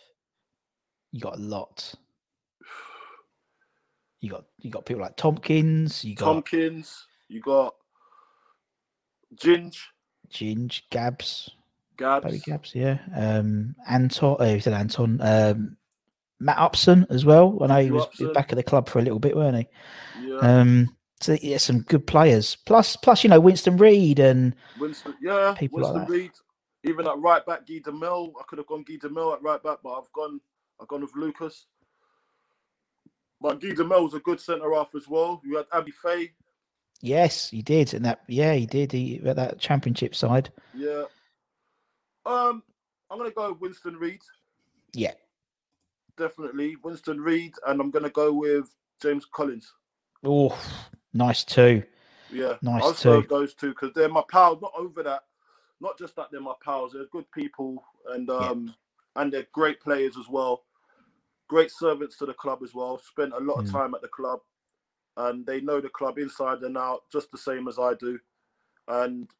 [1.10, 1.94] You got a lot.
[4.20, 6.04] You got you got people like Tomkins.
[6.04, 7.74] You got Tomkins, you got
[9.34, 9.76] Ginge,
[10.32, 11.50] Ginge, Gabs,
[11.96, 12.72] Gabs, Baby Gabs.
[12.72, 12.98] Yeah.
[13.16, 14.36] Um, Anton.
[14.38, 15.18] Oh, he said Anton.
[15.20, 15.76] Um,
[16.38, 17.58] Matt Upson as well.
[17.62, 18.32] I know he was, Upson.
[18.32, 19.66] back at the club for a little bit, weren't he?
[20.28, 22.56] yeah, Um, so yeah, some good players.
[22.64, 26.16] Plus, plus you know Winston Reid and Winston, yeah, people like Winston that.
[26.16, 26.30] Reed.
[26.84, 28.32] Even at right back, Guy Demel.
[28.38, 30.40] I could have gone Guy Demel at right back, but I've gone
[30.80, 31.66] I've gone with Lucas.
[33.40, 35.40] but Guy was a good centre half as well.
[35.44, 36.32] You had Abby Fay.
[37.00, 38.92] Yes, he did, and that yeah, he did.
[38.92, 40.50] He at that championship side.
[40.74, 41.04] Yeah.
[42.26, 42.62] Um,
[43.10, 44.20] I'm gonna go with Winston Reid.
[44.94, 45.12] Yeah,
[46.16, 49.72] Definitely Winston Reid, and I'm gonna go with James Collins.
[50.22, 50.56] oh,
[51.12, 51.82] nice too.
[52.30, 53.26] Yeah, Nice I'll too.
[53.28, 54.62] those two because they're my pals.
[54.62, 55.24] Not over that,
[55.84, 56.94] not just that they're my pals.
[56.94, 58.74] They're good people, and um,
[59.16, 60.64] and they're great players as well.
[61.48, 62.98] Great servants to the club as well.
[62.98, 63.72] Spent a lot of Mm.
[63.72, 64.40] time at the club,
[65.18, 68.18] and they know the club inside and out just the same as I do.
[68.88, 69.30] And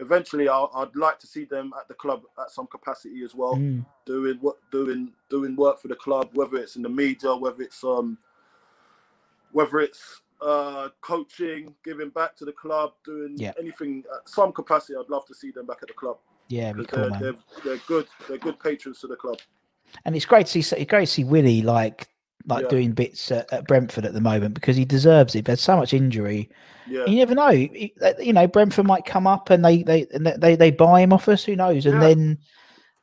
[0.00, 3.58] eventually, I'll, I'd like to see them at the club at some capacity as well
[3.58, 7.62] Mm, doing what doing doing work for the club, whether it's in the media, whether
[7.62, 8.18] it's um
[9.52, 13.52] whether it's uh coaching, giving back to the club, doing Yeah.
[13.58, 14.94] anything at some capacity.
[14.98, 16.18] I'd love to see them back at the club
[16.48, 17.34] yeah, cool, they're, they're
[17.64, 18.06] they're good.
[18.26, 19.38] They're good patrons to the club.
[20.04, 20.76] And it's great to see.
[20.76, 22.08] It's great to see Willie like
[22.46, 22.68] like Yeah.
[22.68, 25.44] doing bits at, at Brentford at the moment because he deserves it.
[25.44, 26.48] There's so much injury.
[26.88, 27.48] Yeah, You never know.
[28.02, 31.12] Uh, You know, Brentford might come up and they they and they they buy him
[31.12, 31.44] off us.
[31.44, 31.84] Who knows?
[31.84, 32.08] And Yeah.
[32.08, 32.38] then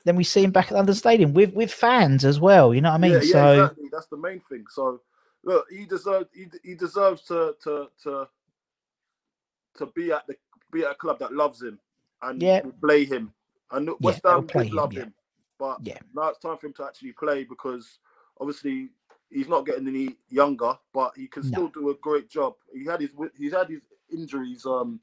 [0.06, 2.74] then we see him back at London Stadium with with fans as well.
[2.74, 3.12] You know what I mean?
[3.12, 3.90] yeah, yeah, so exactly.
[3.92, 4.66] That's the main thing.
[4.70, 5.02] So
[5.46, 8.28] look, he deserves he, he deserves to to to
[9.78, 10.36] to be at the
[10.74, 11.80] be at a club that loves him
[12.24, 12.62] and Yeah.
[12.82, 13.34] play him.
[13.72, 15.06] And West Ham did him, love yeah.
[15.06, 15.14] him,
[15.60, 16.00] but Yeah.
[16.16, 18.00] now it's time for him to actually play because
[18.42, 18.90] obviously
[19.32, 21.60] he's not getting any younger, but he can No.
[21.60, 22.56] still do a great job.
[22.74, 23.82] He had his he's had his
[24.14, 25.00] injuries, um,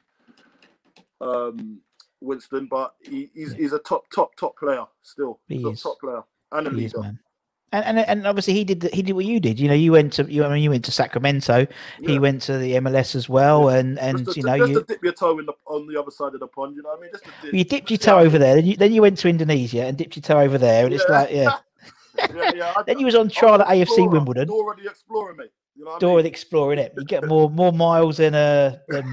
[1.20, 1.80] um,
[2.20, 3.56] Winston, but he, he's Yeah.
[3.56, 5.40] he's a top top top player still.
[5.48, 5.82] He Still is.
[5.82, 6.22] top player
[6.52, 6.98] and a he is, leader.
[6.98, 7.18] man.
[7.72, 9.58] And, and and obviously he did the, he did what you did.
[9.58, 11.66] You know, you went to you I mean you went to Sacramento.
[12.02, 14.84] He went to the MLS as well, and and just you know just you to
[14.84, 16.76] dip your toe in the on the other side of the pond.
[16.76, 17.10] You know what I mean?
[17.12, 18.56] Just dip, you dipped your toe over there.
[18.56, 21.08] Then you then you went to Indonesia and dipped your toe over there, and it's
[21.08, 21.56] like yeah.
[22.34, 22.72] yeah, yeah.
[22.76, 24.10] I- Then you was on trial at AFC explorer.
[24.10, 24.48] Wimbledon.
[24.48, 25.50] The Explorer, mate.
[25.74, 26.92] You know Door of the exploring it.
[26.98, 29.10] You get more more miles than uh than,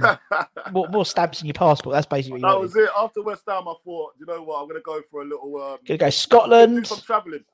[0.71, 1.93] more, more stamps in your passport.
[1.93, 2.89] That's basically what that was it.
[2.97, 4.61] After West Ham, I thought, you know what?
[4.61, 5.55] I'm gonna go for a little.
[5.55, 6.87] Um, Gonna go do Scotland.
[6.87, 7.45] some travelling.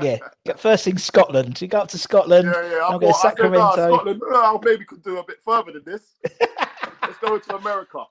[0.00, 0.18] Yeah,
[0.56, 1.60] first thing Scotland.
[1.60, 2.50] You go up to Scotland.
[2.52, 2.76] Yeah, yeah.
[2.78, 3.94] I I'll go thought, I said, Sacramento.
[3.94, 4.22] Scotland.
[4.24, 6.14] Oh, maybe could do a bit further than this.
[7.02, 8.04] Let's go to America.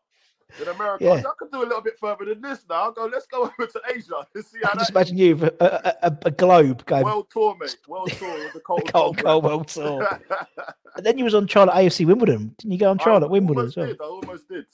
[0.62, 1.14] In America, Yeah.
[1.20, 2.90] I could do a little bit further than this now.
[2.90, 5.96] I Go, let's go over to Asia and see how I just imagine you a,
[6.02, 7.78] a, a, globe going world tour, mate.
[7.88, 10.20] World tour with the the Cold Cold World Tour.
[10.96, 12.56] And then you was on trial at AFC Wimbledon.
[12.58, 13.88] Didn't you go on trial I at Wimbledon almost as well?
[13.88, 14.66] Did, I almost did,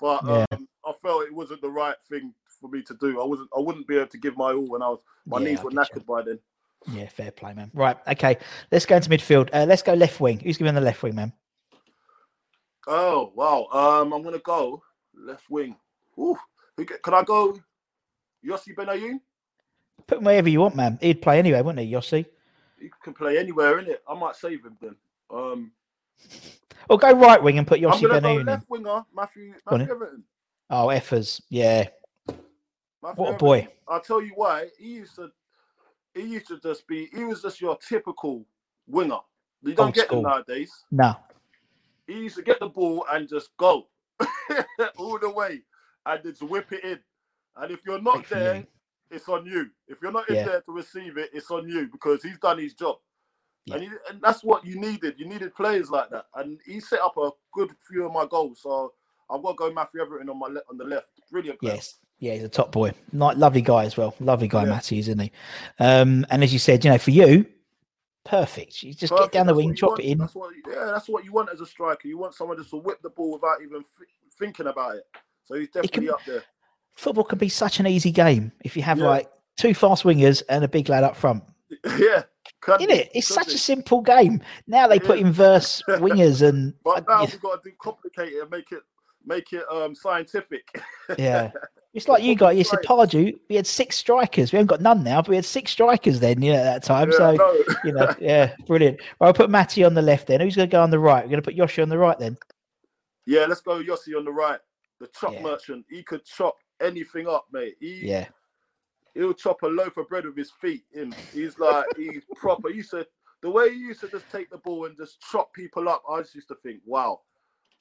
[0.00, 0.46] but Yeah.
[0.50, 3.20] um, I felt it wasn't the right thing for me to do.
[3.20, 3.48] I wasn't.
[3.56, 5.00] I wouldn't be able to give my all when I was.
[5.26, 6.00] My Yeah, knees were get you.
[6.00, 6.38] knackered by then.
[6.92, 7.70] Yeah, fair play, man.
[7.74, 8.38] Right, okay.
[8.72, 9.50] Let's go into midfield.
[9.52, 10.38] Uh, let's go left wing.
[10.40, 11.32] Who's giving the left wing, man?
[12.86, 13.66] Oh wow.
[13.72, 14.82] Um, I'm gonna go
[15.14, 15.76] left wing.
[16.18, 16.36] Ooh,
[16.76, 17.58] who get- can I go?
[18.44, 19.20] Yossi Benayoun.
[20.06, 20.98] Put him wherever you want, man.
[21.02, 22.24] He'd play anyway, wouldn't he, Yossi?
[22.80, 24.02] He can play anywhere in it.
[24.08, 24.96] I might save him then.
[25.30, 25.72] Um,
[26.88, 28.46] Or go right wing and put I'm Yossi gonna Benayoun in.
[28.46, 29.84] left winger Matthew Matthew.
[29.84, 30.24] Etherington.
[30.70, 31.42] Oh, Effers.
[31.50, 31.88] Yeah.
[33.02, 33.68] Matthew What a boy.
[33.88, 34.68] I'll tell you why.
[34.78, 35.30] He used to.
[36.14, 37.08] He used to just be.
[37.14, 38.44] He was just your typical
[38.86, 39.18] winger.
[39.62, 40.22] You don't Old get school.
[40.22, 40.72] them nowadays.
[40.90, 41.14] No.
[42.06, 43.86] he used to get the ball and just go
[44.96, 45.62] all the way
[46.06, 46.98] and just whip it in.
[47.56, 48.64] And if you're not there,
[49.10, 49.68] it's on you.
[49.86, 50.44] If you're not in Yeah.
[50.46, 52.96] there to receive it, it's on you because he's done his job.
[53.66, 53.74] Yeah.
[53.74, 55.14] And, he, and that's what you needed.
[55.18, 56.26] You needed players like that.
[56.36, 58.60] And he set up a good few of my goals.
[58.62, 58.94] So
[59.30, 61.08] I've got to go Matthew Etherington on my le- on the left.
[61.30, 61.60] Brilliant.
[61.60, 61.74] player.
[61.74, 61.98] Yes.
[62.20, 62.92] Yeah, he's a top boy.
[63.12, 64.14] Ni- lovely guy as well.
[64.20, 64.68] Lovely guy, Yeah.
[64.70, 65.32] Matty, isn't he?
[65.78, 67.46] Um, and as you said, you know, for you,
[68.24, 68.82] perfect.
[68.82, 69.32] You just Perfect.
[69.32, 70.00] get down the That's wing, chop want.
[70.00, 70.18] it in.
[70.18, 72.06] That's what, yeah, that's what you want as a striker.
[72.08, 73.82] You want someone just to whip the ball without even
[74.38, 75.04] thinking about it.
[75.46, 76.42] So he's definitely can- up there.
[76.92, 79.06] Football can be such an easy game if you have Yeah.
[79.08, 81.42] like two fast wingers and a big lad up front.
[81.98, 82.24] yeah.
[82.78, 83.10] Isn't it?
[83.14, 83.54] It's such be.
[83.54, 84.42] a simple game.
[84.66, 88.42] Now they It put inverse wingers and But now yeah, we've got to complicate it
[88.42, 88.82] and make it
[89.24, 90.68] make it um scientific.
[91.18, 91.52] yeah.
[91.92, 92.56] It's like you got.
[92.56, 93.34] You said Pardew.
[93.48, 94.52] We had six strikers.
[94.52, 96.40] We haven't got none now, but we had six strikers then.
[96.40, 97.10] You know, at that time.
[97.10, 97.64] Yeah, so no.
[97.84, 99.00] you know, yeah, brilliant.
[99.18, 100.40] Well, I'll put Matty on the left then.
[100.40, 101.24] Who's going to go on the right?
[101.24, 102.36] We're going to put Yossi on the right then.
[103.26, 104.60] yeah, let's go Yossi on the right.
[105.00, 105.42] The chop Yeah.
[105.42, 105.84] merchant.
[105.90, 107.76] He could chop anything up, mate.
[107.80, 108.26] He Yeah,
[109.14, 111.16] he'll chop a loaf of bread with his feet in.
[111.32, 112.68] He's like he's proper.
[112.68, 113.04] He used to
[113.42, 116.02] the way he used to just take the ball and just chop people up.
[116.08, 117.22] I just used to think, wow,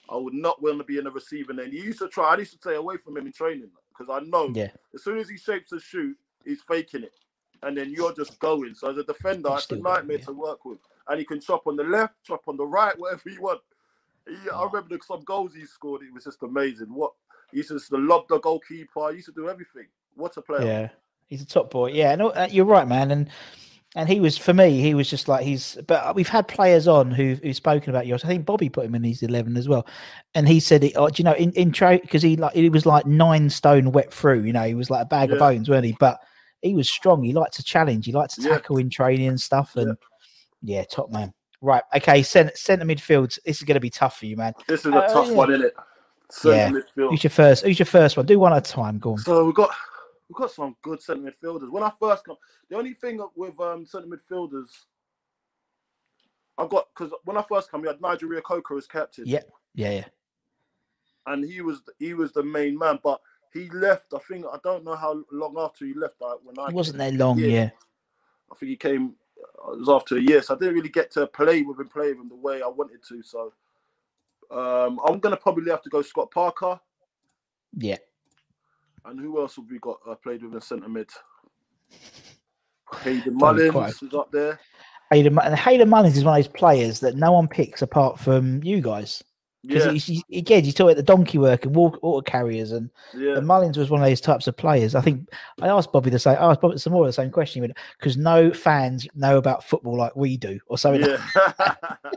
[0.10, 1.74] I would not want to be in the receiving end.
[1.74, 2.34] He used to try.
[2.34, 3.70] I used to stay away from him in training
[4.00, 4.70] because I know yeah.
[4.96, 7.14] as soon as he shapes a shoot, he's faking it.
[7.64, 8.74] And then you're just going.
[8.74, 10.26] So as a defender, it's a nightmare yeah.
[10.26, 10.80] to work with.
[11.10, 13.60] And he can chop on the left, chop on the right, whatever you want.
[14.28, 14.68] He, I Oh.
[14.68, 16.04] remember the, some goals he scored.
[16.04, 16.88] It was just amazing.
[16.88, 17.12] What
[17.52, 19.10] he used to lob the goalkeeper.
[19.10, 19.88] He used to do everything.
[20.16, 20.66] What a player.
[20.66, 20.90] Yeah,
[21.28, 21.92] he's a top boy.
[21.92, 23.12] Yeah, uh, you're right, man.
[23.12, 23.30] And
[23.96, 25.76] And he was for me, he was just like he's.
[25.88, 28.24] But we've had players on who who've spoken about yours.
[28.24, 29.88] I think Bobby put him in his eleven as well,
[30.36, 32.86] and he said, it, oh, "Do you know in intro because he like he was
[32.86, 34.42] like nine stone wet through.
[34.44, 35.96] You know, he was like a bag of bones, weren't he?
[36.00, 36.20] But
[36.62, 37.24] he was strong.
[37.24, 38.06] He liked to challenge.
[38.06, 38.50] He liked to Yeah.
[38.50, 39.76] tackle in training and stuff.
[39.76, 39.98] And
[40.62, 41.34] yeah, top man.
[41.62, 41.84] Right.
[41.96, 42.22] Okay.
[42.22, 43.40] Centre, centre midfield.
[43.44, 44.54] This is going to be tough for you, man.
[44.68, 45.34] This is a Uh, tough yeah.
[45.34, 45.74] one, isn't it?
[46.46, 46.70] Yeah.
[46.70, 47.10] midfield.
[47.10, 47.66] Who's your first?
[47.66, 48.26] Who's your first one?
[48.28, 49.00] Do one at a time.
[49.00, 49.18] Go on.
[49.18, 49.72] So we've got
[50.30, 51.72] we've got some good centre midfielders.
[51.72, 52.38] When I first come,
[52.70, 54.70] the only thing with um, centre midfielders,
[56.58, 59.42] I've got because when I first come, we had Nigel Coco as captain, Yeah.
[59.74, 59.92] Yeah.
[59.92, 60.06] Yeah.
[61.28, 63.00] and he was he was the main man.
[63.04, 63.22] But
[63.54, 64.14] he left.
[64.14, 66.16] I think I don't know how long after he left.
[66.22, 67.40] I, when I It wasn't there long.
[67.40, 67.48] Yeah.
[67.48, 67.70] Yeah.
[68.52, 69.16] I think he came.
[69.68, 71.88] uh, It was after a year, so I didn't really get to play with him,
[71.90, 73.22] play with him the way I wanted to.
[73.24, 73.54] So
[74.52, 76.80] um, I'm gonna probably have to go Scott Parker.
[77.78, 77.98] Yeah.
[79.06, 81.10] And who else have we got uh, played with in centre mid?
[83.04, 84.60] Hayden Mullins is up there.
[85.12, 88.64] Hayden, and Hayden Mullins is one of those players that no one picks apart from
[88.64, 89.24] you guys.
[89.66, 93.36] Because Yeah, again, you talk about the donkey work and walk, auto carriers, and, yeah,
[93.36, 94.96] and Mullins was one of those types of players.
[94.96, 95.28] I think
[95.62, 96.38] I asked Bobby the same.
[96.38, 99.98] I asked Bobby some more of the same question because no fans know about football
[99.98, 101.06] like we do, or something.
[101.10, 101.76] yeah.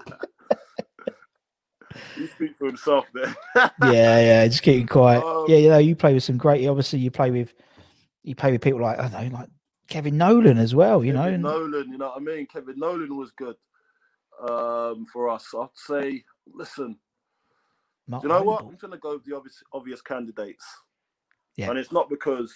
[2.16, 3.34] he speaks for himself there.
[3.82, 5.22] yeah, yeah, just keeping quiet.
[5.22, 6.66] Um, yeah, you know, you play with some great.
[6.66, 7.55] Obviously, you play with
[8.22, 9.49] you play with people like I don't know, like
[9.88, 11.05] Kevin Nolan as well.
[11.05, 12.47] You know, Kevin and- Nolan, you know what I mean?
[12.47, 13.57] Kevin Nolan was good
[14.49, 15.47] um, for us.
[15.59, 16.99] I'd say, listen,
[18.09, 18.62] Mark do you know what?
[18.62, 20.64] I'm going to go with the obvious, obvious candidates.
[21.57, 21.70] Yeah.
[21.70, 22.55] And it's not because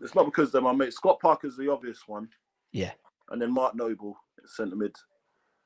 [0.00, 0.96] it's not because they're my mates.
[0.96, 2.28] Scott Parker's the obvious one.
[2.72, 2.92] Yeah.
[3.30, 4.16] And then Mark Noble,
[4.46, 4.94] centre mid.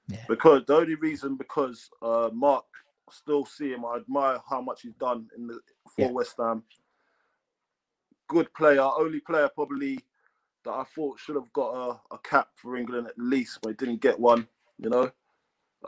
[0.09, 0.25] Yeah.
[0.29, 2.65] Because the only reason because uh, Mark
[3.11, 3.85] still see him.
[3.85, 5.61] I admire how much he's done in the
[5.95, 6.11] for Yeah.
[6.11, 6.63] West Ham.
[8.29, 9.99] Good player, only player probably
[10.65, 13.75] that I thought should have got a, a cap for England at least, but he
[13.77, 14.47] didn't get one.
[14.79, 15.11] You know,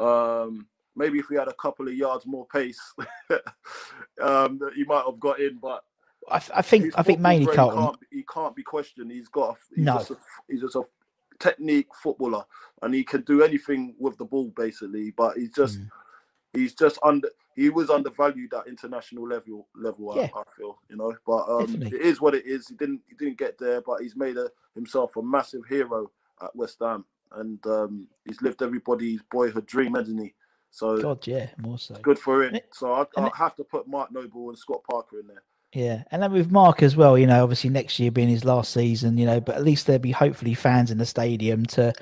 [0.03, 0.66] um,
[0.97, 2.81] maybe if we had a couple of yards more pace,
[4.21, 5.59] um, that he might have got in.
[5.59, 5.85] But
[6.31, 7.79] I, th- I think I think mainly Carlton.
[7.83, 9.11] Can't, he can't be questioned.
[9.12, 9.51] He's got.
[9.51, 9.99] A, he's, No.
[9.99, 10.16] just a,
[10.49, 10.83] he's just a
[11.41, 12.45] technique footballer,
[12.82, 15.11] and he can do anything with the ball basically.
[15.11, 15.80] But he's just.
[15.80, 15.91] Mm.
[16.53, 17.28] He's just under.
[17.55, 19.68] He was undervalued at international level.
[19.76, 20.28] Level, Yeah.
[20.34, 21.14] I, I feel, you know.
[21.24, 22.66] But um, it is what it is.
[22.66, 23.03] He didn't.
[23.09, 26.11] He didn't get there, but he's made a, himself a massive hero
[26.43, 27.05] at West Ham,
[27.36, 30.34] and um, he's lived everybody's boyhood dream, hasn't he?
[30.72, 31.95] So God, yeah, more so.
[32.03, 32.57] good for him.
[32.57, 35.45] It- So I, I have to put Mark Noble and Scott Parker in there.
[35.73, 38.73] Yeah, and then with Mark as well, you know, obviously next year being his last
[38.73, 41.93] season, you know, but at least there'll be hopefully fans in the stadium to,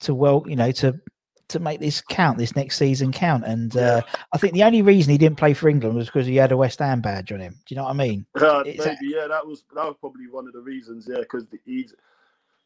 [0.00, 0.98] to well, you know, to
[1.46, 3.44] to make this count, this next season count.
[3.44, 4.00] And uh,
[4.32, 6.56] I think the only reason he didn't play for England was because he had a
[6.56, 7.52] West Ham badge on him.
[7.66, 8.26] Do you know what I mean?
[8.34, 11.06] Uh, maybe, yeah, that was that was probably one of the reasons.
[11.08, 11.94] Yeah, because he's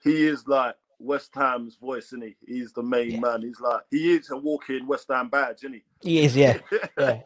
[0.03, 2.37] he is like West Ham's voice, isn't he?
[2.47, 3.21] He's the main Yeah.
[3.21, 3.43] man.
[3.43, 5.85] He's like he is a walking West Ham badge, isn't he?
[6.01, 6.59] He is, yeah,
[6.99, 7.21] yeah.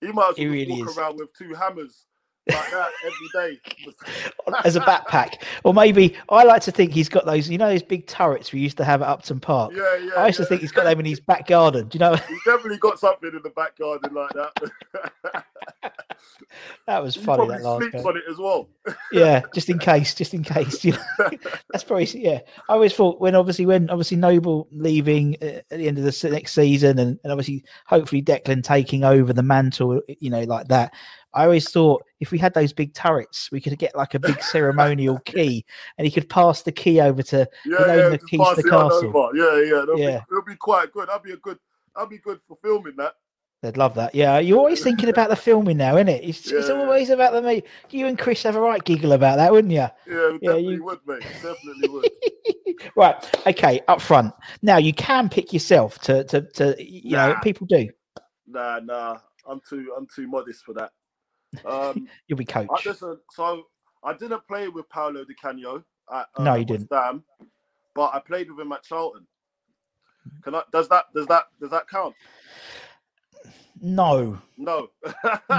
[0.00, 0.98] he might as He well really walk is.
[0.98, 2.06] around with two hammers
[2.48, 3.60] like that every day.
[4.64, 7.82] as a backpack, or maybe I like to think he's got those, you know, those
[7.82, 9.72] big turrets we used to have at Upton Park.
[9.74, 10.12] yeah, yeah.
[10.16, 11.88] I used to think he's got them in his back garden.
[11.88, 12.14] Do you know?
[12.28, 15.44] He's definitely got something in the back garden like that.
[16.86, 17.48] that was funny.
[17.48, 18.06] That last sleeps game.
[18.06, 18.68] on it as well.
[19.12, 20.84] yeah, just in case, just in case.
[20.84, 21.30] You know,
[21.70, 22.40] that's probably yeah.
[22.68, 26.30] I always thought when obviously when obviously Noble leaving uh, at the end of the
[26.30, 30.92] next season, and, and obviously hopefully Declan taking over the mantle, you know, like that.
[31.34, 34.40] I always thought if we had those big turrets, we could get like a big
[34.52, 35.64] ceremonial key,
[35.98, 37.48] and he could pass the key over to.
[37.66, 39.16] Yeah, know, yeah, the keys to the castle.
[39.16, 39.36] over.
[39.36, 40.18] Yeah, yeah, that'll, Yeah.
[40.18, 41.08] Be, it'll be quite good.
[41.08, 41.58] That'd be a good.
[41.94, 43.14] That'll be good for filming that.
[43.62, 44.14] They'd love that.
[44.14, 46.22] Yeah, you're always thinking about the filming now, isn't it?
[46.22, 47.62] It's, it's always about the me.
[47.90, 49.78] You and Chris have a right giggle about that, wouldn't you?
[49.78, 51.22] Yeah, Yeah, definitely you- would, mate.
[51.42, 52.08] Definitely would.
[52.96, 53.46] right.
[53.46, 53.80] Okay.
[53.88, 54.34] Up front.
[54.62, 57.88] Now you can pick yourself to to to you know people do.
[58.46, 59.18] Nah, nah.
[59.48, 59.94] I'm too.
[59.96, 60.90] I'm too modest for that.
[61.64, 62.68] Um, You'll be coach.
[62.70, 63.64] I, listen, so
[64.02, 66.92] I didn't play with Paolo Di Canio at uh, No, you didn't.
[66.92, 67.22] Ham,
[67.94, 69.26] but I played with him at Charlton.
[70.42, 70.62] Can I?
[70.72, 71.04] Does that?
[71.14, 71.44] Does that?
[71.60, 72.14] Does that count?
[73.80, 74.88] No, No.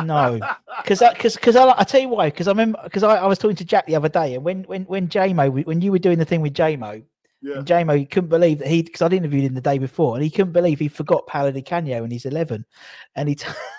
[0.04, 0.40] no,
[0.84, 2.30] because because because I, I tell you why.
[2.30, 4.64] Because I remember because I, I was talking to Jack the other day, and when
[4.64, 7.04] when when JMO when you were doing the thing with JMO,
[7.42, 7.58] Yeah.
[7.58, 10.24] and JMO he couldn't believe that he because I'd interviewed him the day before, and
[10.24, 12.66] he couldn't believe he forgot Paolo Di Canio and he's eleven,
[13.16, 13.36] and he.
[13.36, 13.48] T-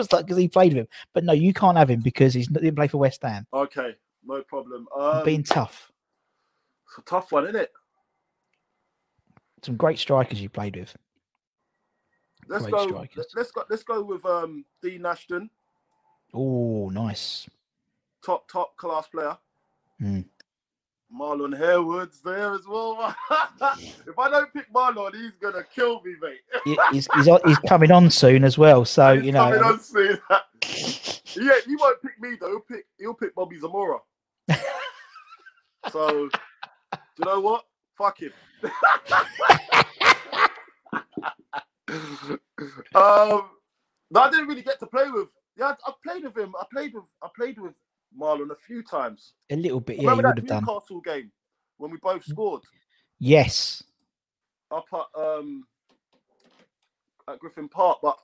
[0.00, 2.50] was like, because he played with him, but no, you can't have him because he's
[2.50, 3.46] not, he didn't play for West Ham.
[3.52, 3.94] Okay.
[4.24, 4.86] No problem.
[4.98, 5.90] Um, Being tough,
[6.86, 7.72] it's a tough one, isn't it?
[9.62, 10.96] some great strikers you played with.
[12.48, 12.88] Let's Great go.
[12.88, 13.26] strikers.
[13.36, 13.62] Let's go.
[13.68, 15.50] Let's go with um, Dean Ashton,
[16.34, 17.48] Oh, nice.
[18.24, 19.36] top top class player.
[20.00, 20.24] Mm.
[21.14, 23.14] Marlon Harewood's there as well.
[23.30, 26.40] if I don't pick Marlon, he's gonna kill me, mate.
[26.92, 28.84] He's, he's he's coming on soon as well.
[28.84, 30.18] So He's you coming know, on soon.
[31.36, 32.50] yeah, he won't pick me though.
[32.50, 33.98] He'll pick he'll pick Bobby Zamora.
[35.90, 36.28] so,
[36.92, 37.64] do you know what?
[37.98, 38.32] Fuck him.
[42.94, 43.50] um,
[44.10, 45.28] no, I didn't really get to play with.
[45.56, 46.54] Yeah, I, I played with him.
[46.58, 47.04] I played with.
[47.22, 47.76] I played with
[48.18, 49.32] Marlon a few times.
[49.50, 49.96] a little bit.
[49.96, 50.64] Yeah, you Remember would that have done.
[50.74, 51.30] Newcastle game
[51.78, 52.62] when we both scored
[53.18, 53.82] Yes.
[54.70, 55.64] up at um
[57.28, 58.18] at Griffin Park, but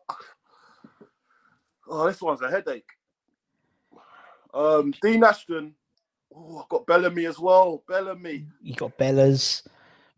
[1.89, 2.89] oh, this one's a headache.
[4.55, 5.75] Um, Dean Ashton.
[6.35, 7.83] Oh, I've got Bellamy as well.
[7.89, 8.47] Bellamy.
[8.63, 9.67] You got Bellas.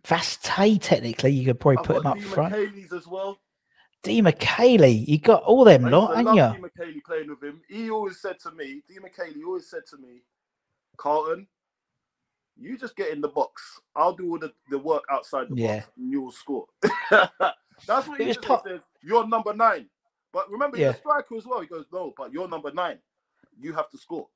[0.06, 2.52] Vaz Tê, technically, you could probably I've put him up front.
[2.52, 3.38] Michele's as well.
[4.03, 6.51] Di Michele, you got all them I lot, ain't you?
[6.51, 7.62] Di Michele playing with him.
[7.68, 10.22] He always said to me, Di Michele always said to me,
[10.99, 11.46] Carlton,
[12.59, 13.80] you just get in the box.
[13.96, 15.82] I'll do all the, the work outside the Yeah.
[15.82, 16.66] box and you'll score.
[17.86, 18.61] That's what he was says.
[18.66, 19.88] says, You're number nine.
[20.32, 20.88] But remember, Yeah.
[20.88, 21.61] he's a striker as well.
[21.61, 22.99] He goes, No, but you're number nine.
[23.61, 24.28] You have to score.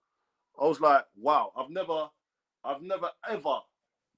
[0.61, 2.09] I was like, Wow, I've never,
[2.65, 3.59] I've never ever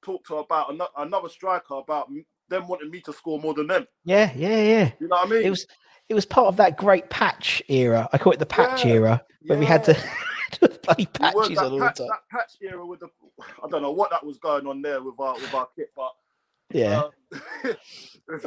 [0.04, 2.10] talked to about another striker about
[2.54, 3.86] them wanting me to score more than them.
[4.04, 4.92] Yeah, yeah, yeah.
[5.00, 5.42] You know what I mean?
[5.42, 5.66] It was
[6.08, 8.08] it was part of that great patch era.
[8.12, 9.92] I call it the patch Yeah, era, where we had to
[10.62, 10.68] yeah.
[10.82, 12.08] bloody patches that all patch, the time.
[12.08, 13.08] that patch era with the
[13.62, 16.12] I don't know what that was going on there with our with our kit, but
[16.72, 17.02] Yeah.
[17.64, 17.72] uh,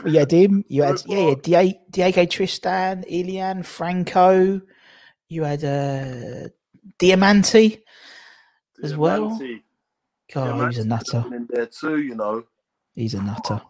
[0.05, 0.64] you had him.
[0.68, 1.72] You had yeah, yeah.
[1.89, 4.62] Diego, Tristan, Ilan, Franco.
[5.30, 6.47] You had uh,
[6.99, 7.82] Diamanti
[8.84, 9.32] as well.
[9.32, 9.62] Diamanti-
[10.34, 11.24] God, he was a nutter.
[11.34, 12.43] in there too, you know.
[12.95, 13.62] He's a nutter.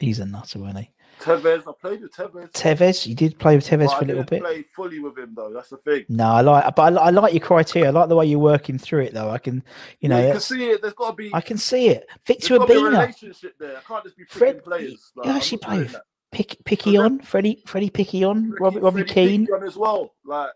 [0.00, 0.90] He's a nutter, wasn't he?
[1.20, 2.52] Tevez, I played with Tevez.
[2.52, 4.40] Tevez, you did play with Tevez but for a little didn't bit.
[4.42, 5.52] play fully with him though.
[5.52, 6.04] That's the thing.
[6.08, 7.88] No, I like, but I, I like your criteria.
[7.88, 9.28] I like the way you're working through it, though.
[9.28, 9.64] I can,
[9.98, 10.80] you know, you can see it.
[10.80, 11.30] There's got to be.
[11.34, 12.06] I can see it.
[12.24, 13.78] Victor to be a Obinna, relationship there.
[13.78, 15.10] I can't just be Fred- players.
[15.16, 16.02] Like, you actually not play that.
[16.30, 19.48] Pick, Piquionne, Freddie, Freddie Piquionne, Freddie- Robbie, Robbie Keane.
[19.66, 20.14] As well.
[20.24, 20.50] Like,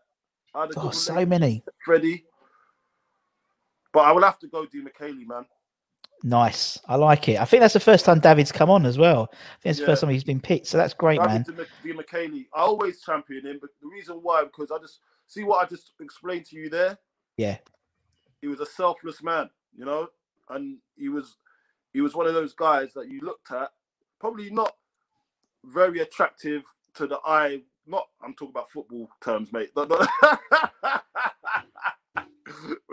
[0.55, 1.65] I had Oh, so many.
[1.85, 2.25] Freddie.
[3.93, 5.45] But I will have to go do McKaylee, man.
[6.25, 6.79] Nice.
[6.87, 7.41] I like it.
[7.41, 9.29] I think that's the first time David's come on as well.
[9.33, 10.69] I think it's the first time he's been picked.
[10.69, 11.43] So that's great, man.
[11.43, 12.45] David Di Michele.
[12.55, 15.93] I always champion him, but the reason why because I just see what I just
[16.01, 16.97] explained to you there.
[17.37, 17.57] Yeah.
[18.41, 20.09] He was a selfless man, you know,
[20.51, 21.37] and he was
[21.93, 23.71] he was one of those guys that you looked at,
[24.21, 24.77] probably not
[25.65, 26.63] very attractive
[26.95, 27.63] to the eye.
[27.87, 29.71] Not I'm talking about football terms, mate.
[29.75, 30.09] Not-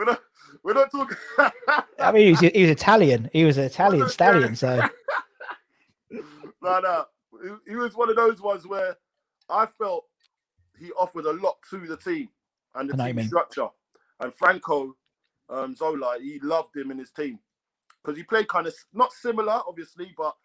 [0.63, 1.17] we're not talking.
[1.99, 3.29] I mean, he was, he was Italian.
[3.33, 4.55] He was an Italian stallion.
[4.55, 4.81] So
[6.63, 7.05] no, no.
[7.43, 8.97] He, he was one of those ones where
[9.49, 10.05] I felt
[10.79, 12.29] he offered a lot to the team
[12.75, 13.27] and the I know what you team mean.
[13.27, 13.67] structure.
[14.21, 14.95] And Franco
[15.49, 17.39] um, Zola, he loved him in his team
[18.03, 20.35] because he played kind of not similar, obviously, but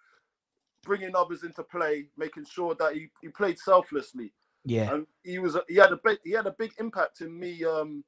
[0.84, 4.32] bringing others into play, making sure that he, he played selflessly.
[4.64, 7.38] yeah, And he was a- he had a big he had a big impact in
[7.38, 8.04] me um,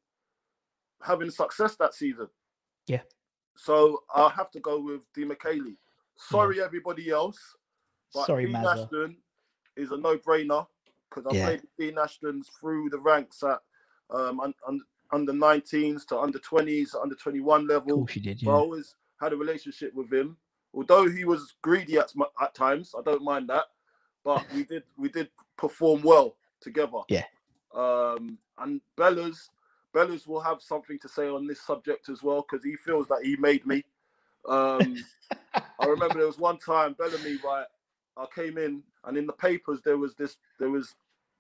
[1.03, 2.28] having success that season.
[2.86, 3.03] Yeah.
[3.57, 5.72] So I'll have to go with Di Michele.
[6.16, 7.38] Sorry, everybody else.
[8.14, 8.82] But sorry, Dean Mazza.
[8.84, 9.16] Ashton
[9.76, 10.66] is a no-brainer
[11.09, 11.44] because I Yeah.
[11.47, 13.61] played Dean Ashton's through the ranks at
[14.11, 14.80] um, un, un,
[15.12, 18.09] under 19s to under 20s, under 21 Of level.
[18.12, 18.40] you did.
[18.40, 20.36] So I always had a relationship with him.
[20.74, 23.64] Although he was greedy at, at times, I don't mind that.
[24.24, 26.99] But we did we did perform well together.
[27.09, 27.24] Yeah.
[27.74, 29.49] Um, and Bellas,
[29.97, 33.24] Bellas will have something to say on this subject as well because he feels that
[33.24, 33.82] he made me.
[34.47, 34.94] Um,
[35.80, 37.64] I remember there was one time Bellamy, right?
[38.18, 40.94] I came in and in the papers there was this, there was,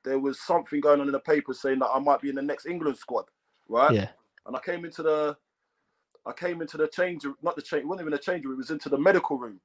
[0.04, 2.42] there was something going on in the papers saying that I might be in the
[2.42, 3.26] next England squad,
[3.68, 3.92] right?
[3.92, 4.08] Yeah.
[4.46, 5.36] And I came into the,
[6.24, 8.58] I came into the change, not the change, it wasn't even a change room, it
[8.58, 9.60] was into the medical room.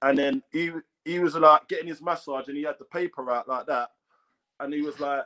[0.00, 0.70] And then he
[1.04, 3.90] he was like getting his massage and he had the paper out like that.
[4.60, 5.24] And he was like,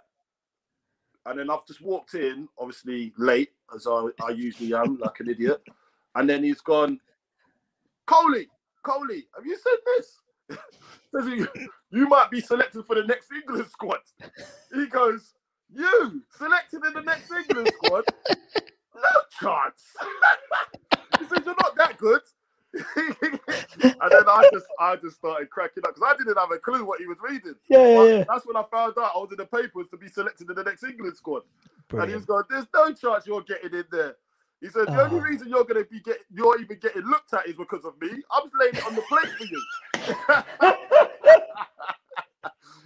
[1.26, 5.28] and then I've just walked in, obviously late, as I, I usually am, like an
[5.28, 5.60] idiot.
[6.14, 7.00] And then he's gone,
[8.06, 8.48] Coley,
[8.84, 10.16] Coley, have you said this?
[11.14, 11.44] Says he,
[11.90, 13.98] you might be selected for the next England squad.
[14.72, 15.34] He goes,
[15.72, 18.04] you selected in the next England squad?
[18.94, 19.02] No
[19.40, 19.82] chance.
[21.18, 22.20] he said, you're not that good.
[22.96, 26.84] and then I just I just started cracking up because I didn't have a clue
[26.84, 27.54] what he was reading.
[27.68, 28.24] Yeah, yeah, yeah.
[28.28, 30.64] That's when I found out I was in the papers to be selected in the
[30.64, 31.42] next England squad.
[31.98, 34.16] And he was going, "There's no chance you're getting in there."
[34.60, 35.20] He said, "The only Oh.
[35.20, 38.10] reason you're going to be get, you're even getting looked at is because of me.
[38.32, 39.62] I'm just laying it on the plate for you."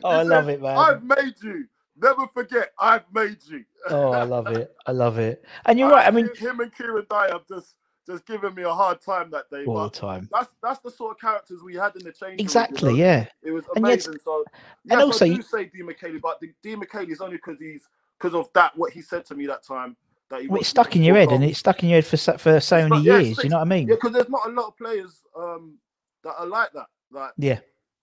[0.05, 0.78] Oh, I He love it, man.
[0.80, 1.66] I've made you.
[1.97, 3.64] never forget, I've made you.
[3.88, 4.74] Oh, I love it.
[4.86, 5.45] I love it.
[5.66, 6.07] And you're right.
[6.07, 7.74] I mean, him and Kieran Dyer have just
[8.11, 9.64] just given me a hard time that day.
[9.64, 10.28] all the time.
[10.32, 12.22] That's that's the sort of characters we had in the change.
[12.22, 12.90] room, you Exactly.
[12.92, 12.96] know?
[12.98, 13.26] Yeah.
[13.42, 14.18] It was And yet- amazing.
[14.24, 14.44] so
[14.90, 17.88] and also I you- say Di Michele, but the- Di Michele is only because he's
[18.18, 19.96] because of that what he said to me that time.
[20.28, 22.16] That he Well, it's stuck in your head, and it's stuck in your head for
[22.16, 23.30] so- for so It's many not- yeah, years.
[23.32, 23.88] it's- you know what I mean?
[23.88, 25.78] Yeah, because there's not a lot of players um,
[26.24, 26.86] that are like that.
[27.11, 27.61] Like Yeah.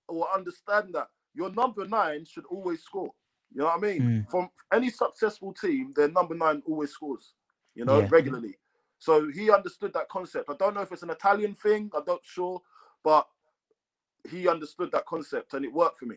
[0.10, 3.12] or understand that your number nine should always score.
[3.54, 4.02] You know what I mean?
[4.02, 4.30] Mm.
[4.30, 7.34] From any successful team, their number nine always scores.
[7.76, 8.08] You know, Yeah.
[8.10, 8.58] regularly.
[9.00, 10.50] So he understood that concept.
[10.50, 11.92] I don't know if it's an Italian thing.
[11.96, 12.62] I'm not sure,
[13.04, 13.28] but
[14.30, 16.16] he understood that concept and it worked for me.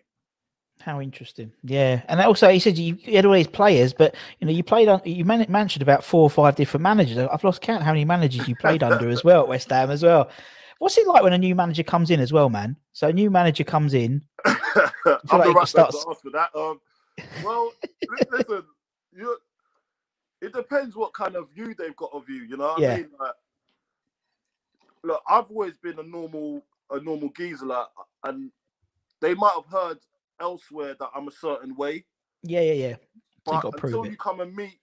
[0.80, 1.52] How interesting.
[1.62, 4.62] Yeah, and also he said you, you had all these players, but you know you
[4.62, 7.18] played on you man- mentioned about four or five different managers.
[7.18, 10.02] I've lost count how many managers you played under as well at West Ham as
[10.02, 10.30] well.
[10.78, 12.76] What's it like when a new manager comes in as well, man?
[12.94, 14.24] So a new manager comes in.
[14.46, 14.56] I'm
[15.04, 16.48] like the right starts- to ask for that.
[16.54, 16.80] Um,
[17.44, 17.72] well,
[18.32, 18.62] listen,
[19.14, 19.36] you.
[20.40, 22.42] It depends what kind of view they've got of you.
[22.44, 22.88] You know what Yeah.
[22.88, 23.08] I mean?
[23.18, 23.34] Like,
[25.04, 27.86] look, I've always been a normal, a normal geezer, like,
[28.24, 28.50] and
[29.20, 29.98] they might have heard
[30.40, 32.04] elsewhere that I'm a certain way.
[32.42, 32.96] Yeah, yeah, yeah.
[33.50, 34.80] You But prove until you come and meet,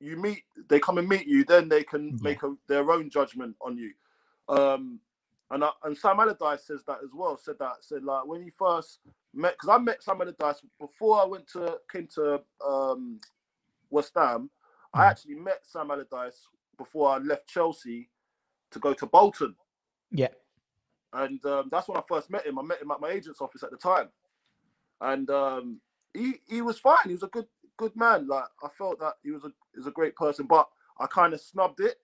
[0.00, 2.20] you meet, they come and meet you, then they can Yeah.
[2.20, 3.92] make a, their own judgment on you.
[4.48, 5.00] Um,
[5.50, 7.36] and I, and Sam Allardyce says that as well.
[7.38, 9.00] Said that said like when he first
[9.34, 13.20] met, because I met Sam Allardyce before I went to came to um,
[13.90, 14.50] West Ham.
[14.94, 15.10] I Mm.
[15.10, 18.10] actually met Sam Allardyce before I left Chelsea
[18.72, 19.56] to go to Bolton,
[20.12, 20.28] Yeah,
[21.12, 22.58] and um, that's when I first met him.
[22.58, 24.10] I met him at my agent's office at the time,
[25.02, 25.80] and um,
[26.14, 26.98] he he was fine.
[27.06, 28.28] He was a good good man.
[28.28, 30.68] Like I felt that he was a he was a great person, but
[30.98, 31.96] I kind of snubbed it.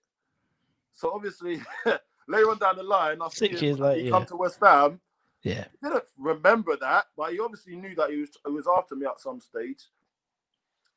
[0.95, 1.63] So obviously
[2.29, 4.11] later on down the line, I see Six him, years later, he yeah.
[4.11, 5.01] come to West Ham.
[5.45, 8.97] yeah, He didn't remember that, but he obviously knew that he was he was after
[8.97, 9.85] me at some stage.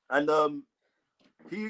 [0.10, 0.64] And um,
[1.50, 1.70] he,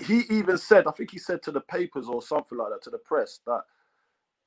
[0.00, 2.90] he even said, I think he said to the papers or something like that to
[2.90, 3.62] the press that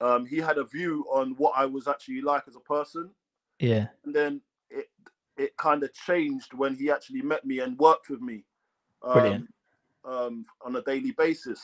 [0.01, 3.11] um, he had a view on what I was actually like as a person
[3.59, 3.87] yeah.
[4.05, 4.87] and then it
[5.37, 8.43] it kind of changed when he actually met me and worked with me
[9.03, 9.47] um, Brilliant.
[10.05, 11.61] um, on a daily basis,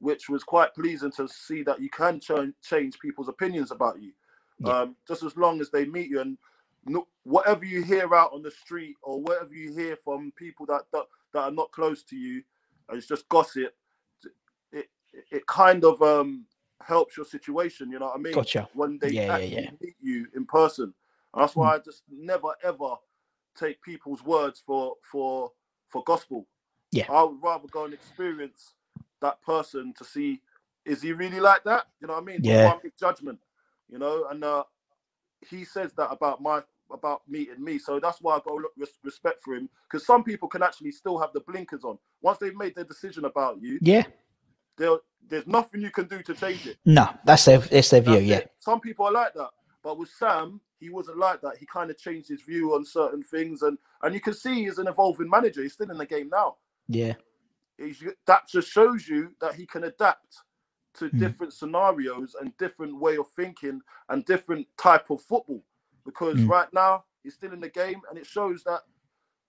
[0.00, 4.12] which was quite pleasing to see that you can ch- change people's opinions about you,
[4.58, 4.82] Yeah.
[4.82, 6.38] um, just as long as they meet you and
[6.86, 10.82] no, whatever you hear out on the street or whatever you hear from people that
[10.92, 12.42] that, that are not close to you,
[12.88, 13.74] and it's just gossip.
[14.72, 14.88] It
[15.30, 16.46] it, kind of um,
[16.82, 17.90] helps your situation.
[17.90, 18.34] You know what I mean?
[18.34, 18.68] Gotcha.
[18.74, 19.70] When they Yeah, yeah, actually yeah.
[19.80, 20.94] meet you in person.
[21.34, 22.94] And that's why I just never ever
[23.56, 25.52] take people's words for for
[25.88, 26.46] for gospel.
[26.92, 27.06] Yeah.
[27.08, 28.74] I would rather go and experience
[29.20, 30.40] that person to see
[30.84, 31.86] is he really like that?
[32.00, 32.40] You know what I mean?
[32.42, 32.62] Yeah.
[32.62, 33.38] Before I make judgment.
[33.88, 34.64] You know, and uh,
[35.48, 36.62] he says that about my
[36.92, 40.24] about meeting me, so that's why I got look res- respect for him because some
[40.24, 43.80] people can actually still have the blinkers on once they've made their decision about you.
[43.80, 44.04] Yeah.
[44.78, 46.78] there- There's nothing you can do to change it.
[46.86, 48.20] No, that's their that's their view.
[48.20, 48.52] That's Yeah, it.
[48.60, 49.50] Some people are like that.
[49.84, 51.58] But with Sam, he wasn't like that.
[51.58, 53.62] He kind of changed his view on certain things.
[53.62, 55.62] And and you can see he's an evolving manager.
[55.62, 56.56] He's still in the game now.
[56.88, 57.14] yeah,
[57.78, 60.36] He's, that just shows you that he can adapt
[60.94, 61.18] to Mm.
[61.18, 63.80] different scenarios and different way of thinking
[64.10, 65.64] and different type of football.
[66.04, 66.48] Because Mm.
[66.48, 68.80] right now he's still in the game and it shows that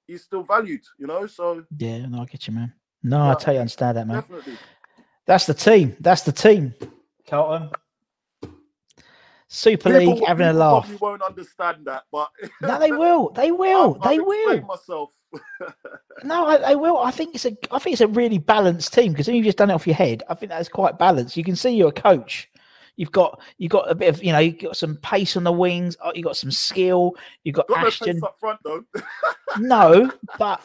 [0.08, 1.26] he's still valued, you know?
[1.28, 2.06] So yeah.
[2.06, 2.74] No, I get you, man.
[3.04, 3.34] No, I Yeah.
[3.36, 4.18] totally understand that, man.
[4.18, 4.58] definitely.
[5.26, 5.96] That's the team.
[6.00, 6.74] That's the team.
[7.28, 7.70] Carlton.
[9.48, 10.84] Super League having a laugh.
[10.86, 12.30] probably won't understand that, but
[12.62, 13.30] No, they will.
[13.32, 13.98] They will.
[14.02, 14.62] I've- they I've will.
[14.62, 15.10] myself.
[16.24, 17.00] No, I, they will.
[17.00, 17.58] I think it's a.
[17.72, 20.22] I think it's a really balanced team because you've just done it off your head.
[20.30, 21.36] I think that's quite balanced.
[21.36, 22.51] You can see you're a coach.
[22.98, 25.52] You've got you've got a bit of you know you've got some pace on the
[25.52, 25.98] wings.
[26.04, 27.16] oh, You've got some skill.
[27.44, 28.14] You've got Got no Ashton.
[28.16, 28.84] pace up front though.
[29.60, 30.62] No, but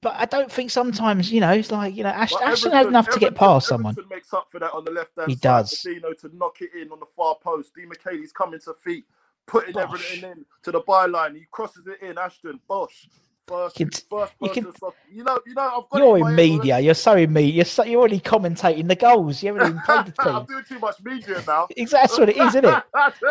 [0.00, 2.76] but I don't think sometimes you know it's like you know Ashton, But Ashton had
[2.80, 3.92] Everton- enough to get Everton- past someone.
[3.92, 5.40] Everton makes up for that on the left hand He side.
[5.40, 5.70] does.
[5.82, 7.74] Dino to knock it in on the far post.
[7.74, 9.04] Di Michele's coming to feet,
[9.46, 9.82] putting Bosh.
[9.84, 11.36] everything in to the byline.
[11.36, 12.18] He crosses it in.
[12.18, 13.06] Ashton Bosch.
[13.46, 14.72] First, you can, first you, can
[15.12, 16.78] you know, you know, I've You're in media.
[16.78, 17.52] You're so in media.
[17.52, 19.42] You're, so, you're already commentating the goals.
[19.42, 20.36] You haven't even played the already.
[20.38, 21.68] I'm doing too much media now.
[21.76, 21.98] Exactly.
[22.00, 22.84] That's what it is, isn't it?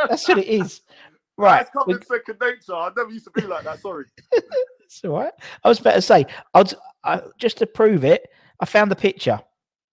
[0.09, 0.82] That's what it is.
[1.36, 1.61] Right.
[1.61, 2.76] It's coming we- second nature.
[2.76, 3.80] I never used to be like that.
[3.80, 4.05] Sorry.
[4.84, 5.34] It's all right.
[5.64, 6.66] I was about to say, I'll,
[7.03, 9.39] I, just to prove it, I found the picture.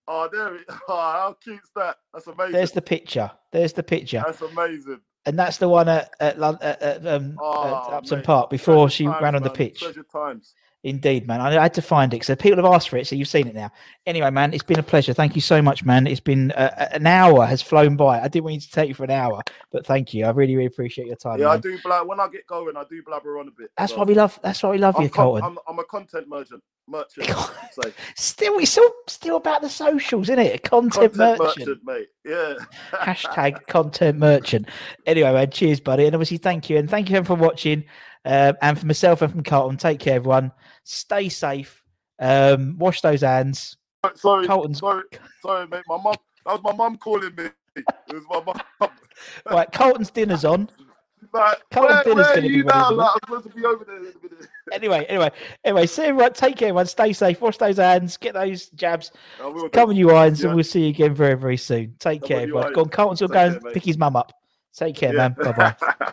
[0.07, 0.67] Oh, there it.
[0.69, 1.97] Oh, how cute's that?
[2.13, 2.53] That's amazing.
[2.53, 3.31] There's the picture.
[3.53, 4.23] There's the picture.
[4.27, 5.01] That's amazing.
[5.27, 8.23] And that's the one at, at, at, at, um, Oh, at.
[8.25, 9.57] Park before Treasure she times, ran on the man.
[9.57, 9.81] pitch.
[9.81, 10.55] Treasure times.
[10.83, 11.43] Indeed, man.
[11.43, 13.55] I had to find it because people have asked for it, so you've seen it
[13.55, 13.71] now.
[14.07, 15.13] Anyway, man, it's been a pleasure.
[15.13, 16.07] Thank you so much, man.
[16.07, 18.19] It's been uh, an hour has flown by.
[18.19, 20.25] I didn't want you to take you for an hour, but thank you.
[20.25, 21.39] I really, really appreciate your time.
[21.39, 22.79] Yeah, I do blab when I get going.
[22.79, 23.71] I do blabber on a bit.
[23.77, 23.99] That's so.
[23.99, 24.41] why we love.
[24.43, 25.45] That's why we love I'm, you, Carlton.
[25.45, 26.63] I'm, I'm a content merchant.
[26.89, 27.29] Merchant.
[27.83, 27.93] say.
[28.17, 30.63] Still, it's all still about the socials, isn't it?
[30.65, 31.59] Content, Content merchant.
[31.59, 32.09] merchant, mate.
[32.25, 32.55] Yeah.
[32.93, 34.67] Hashtag content merchant.
[35.05, 36.07] Anyway, man, cheers, buddy.
[36.07, 36.79] And obviously, thank you.
[36.79, 37.85] And thank you for watching.
[38.25, 40.53] Um, and for myself and from Carlton, take care, everyone.
[40.85, 41.83] Stay safe.
[42.19, 43.77] Um, wash those hands.
[44.15, 45.05] sorry, Carlton's- sorry,
[45.43, 45.83] sorry, mate.
[45.89, 46.15] My mum.
[46.47, 47.45] That was my mum calling me.
[47.77, 48.43] It was my
[48.81, 48.91] mum.
[49.51, 50.71] Right, Carlton's dinner's on.
[51.35, 52.91] Like, where, dinner's where are you now?
[52.93, 54.49] Like, I'm supposed to be over there in a minute.
[54.73, 55.31] Anyway, anyway,
[55.65, 56.33] anyway, see everyone.
[56.33, 56.87] Take care, everyone.
[56.87, 57.41] Stay safe.
[57.41, 58.17] Wash those hands.
[58.17, 59.13] Get those jabs.
[59.41, 59.69] I will do.
[59.69, 60.47] Come on, you irons, Yeah.
[60.49, 61.95] and we'll see you again very, very soon.
[61.99, 62.73] Take Come care, on, everyone.
[62.73, 62.89] Go on.
[62.89, 64.33] Carlton's will go and pick his mum up.
[64.75, 65.29] Take care, Yeah.
[65.29, 65.37] man.
[65.39, 66.13] Bye bye.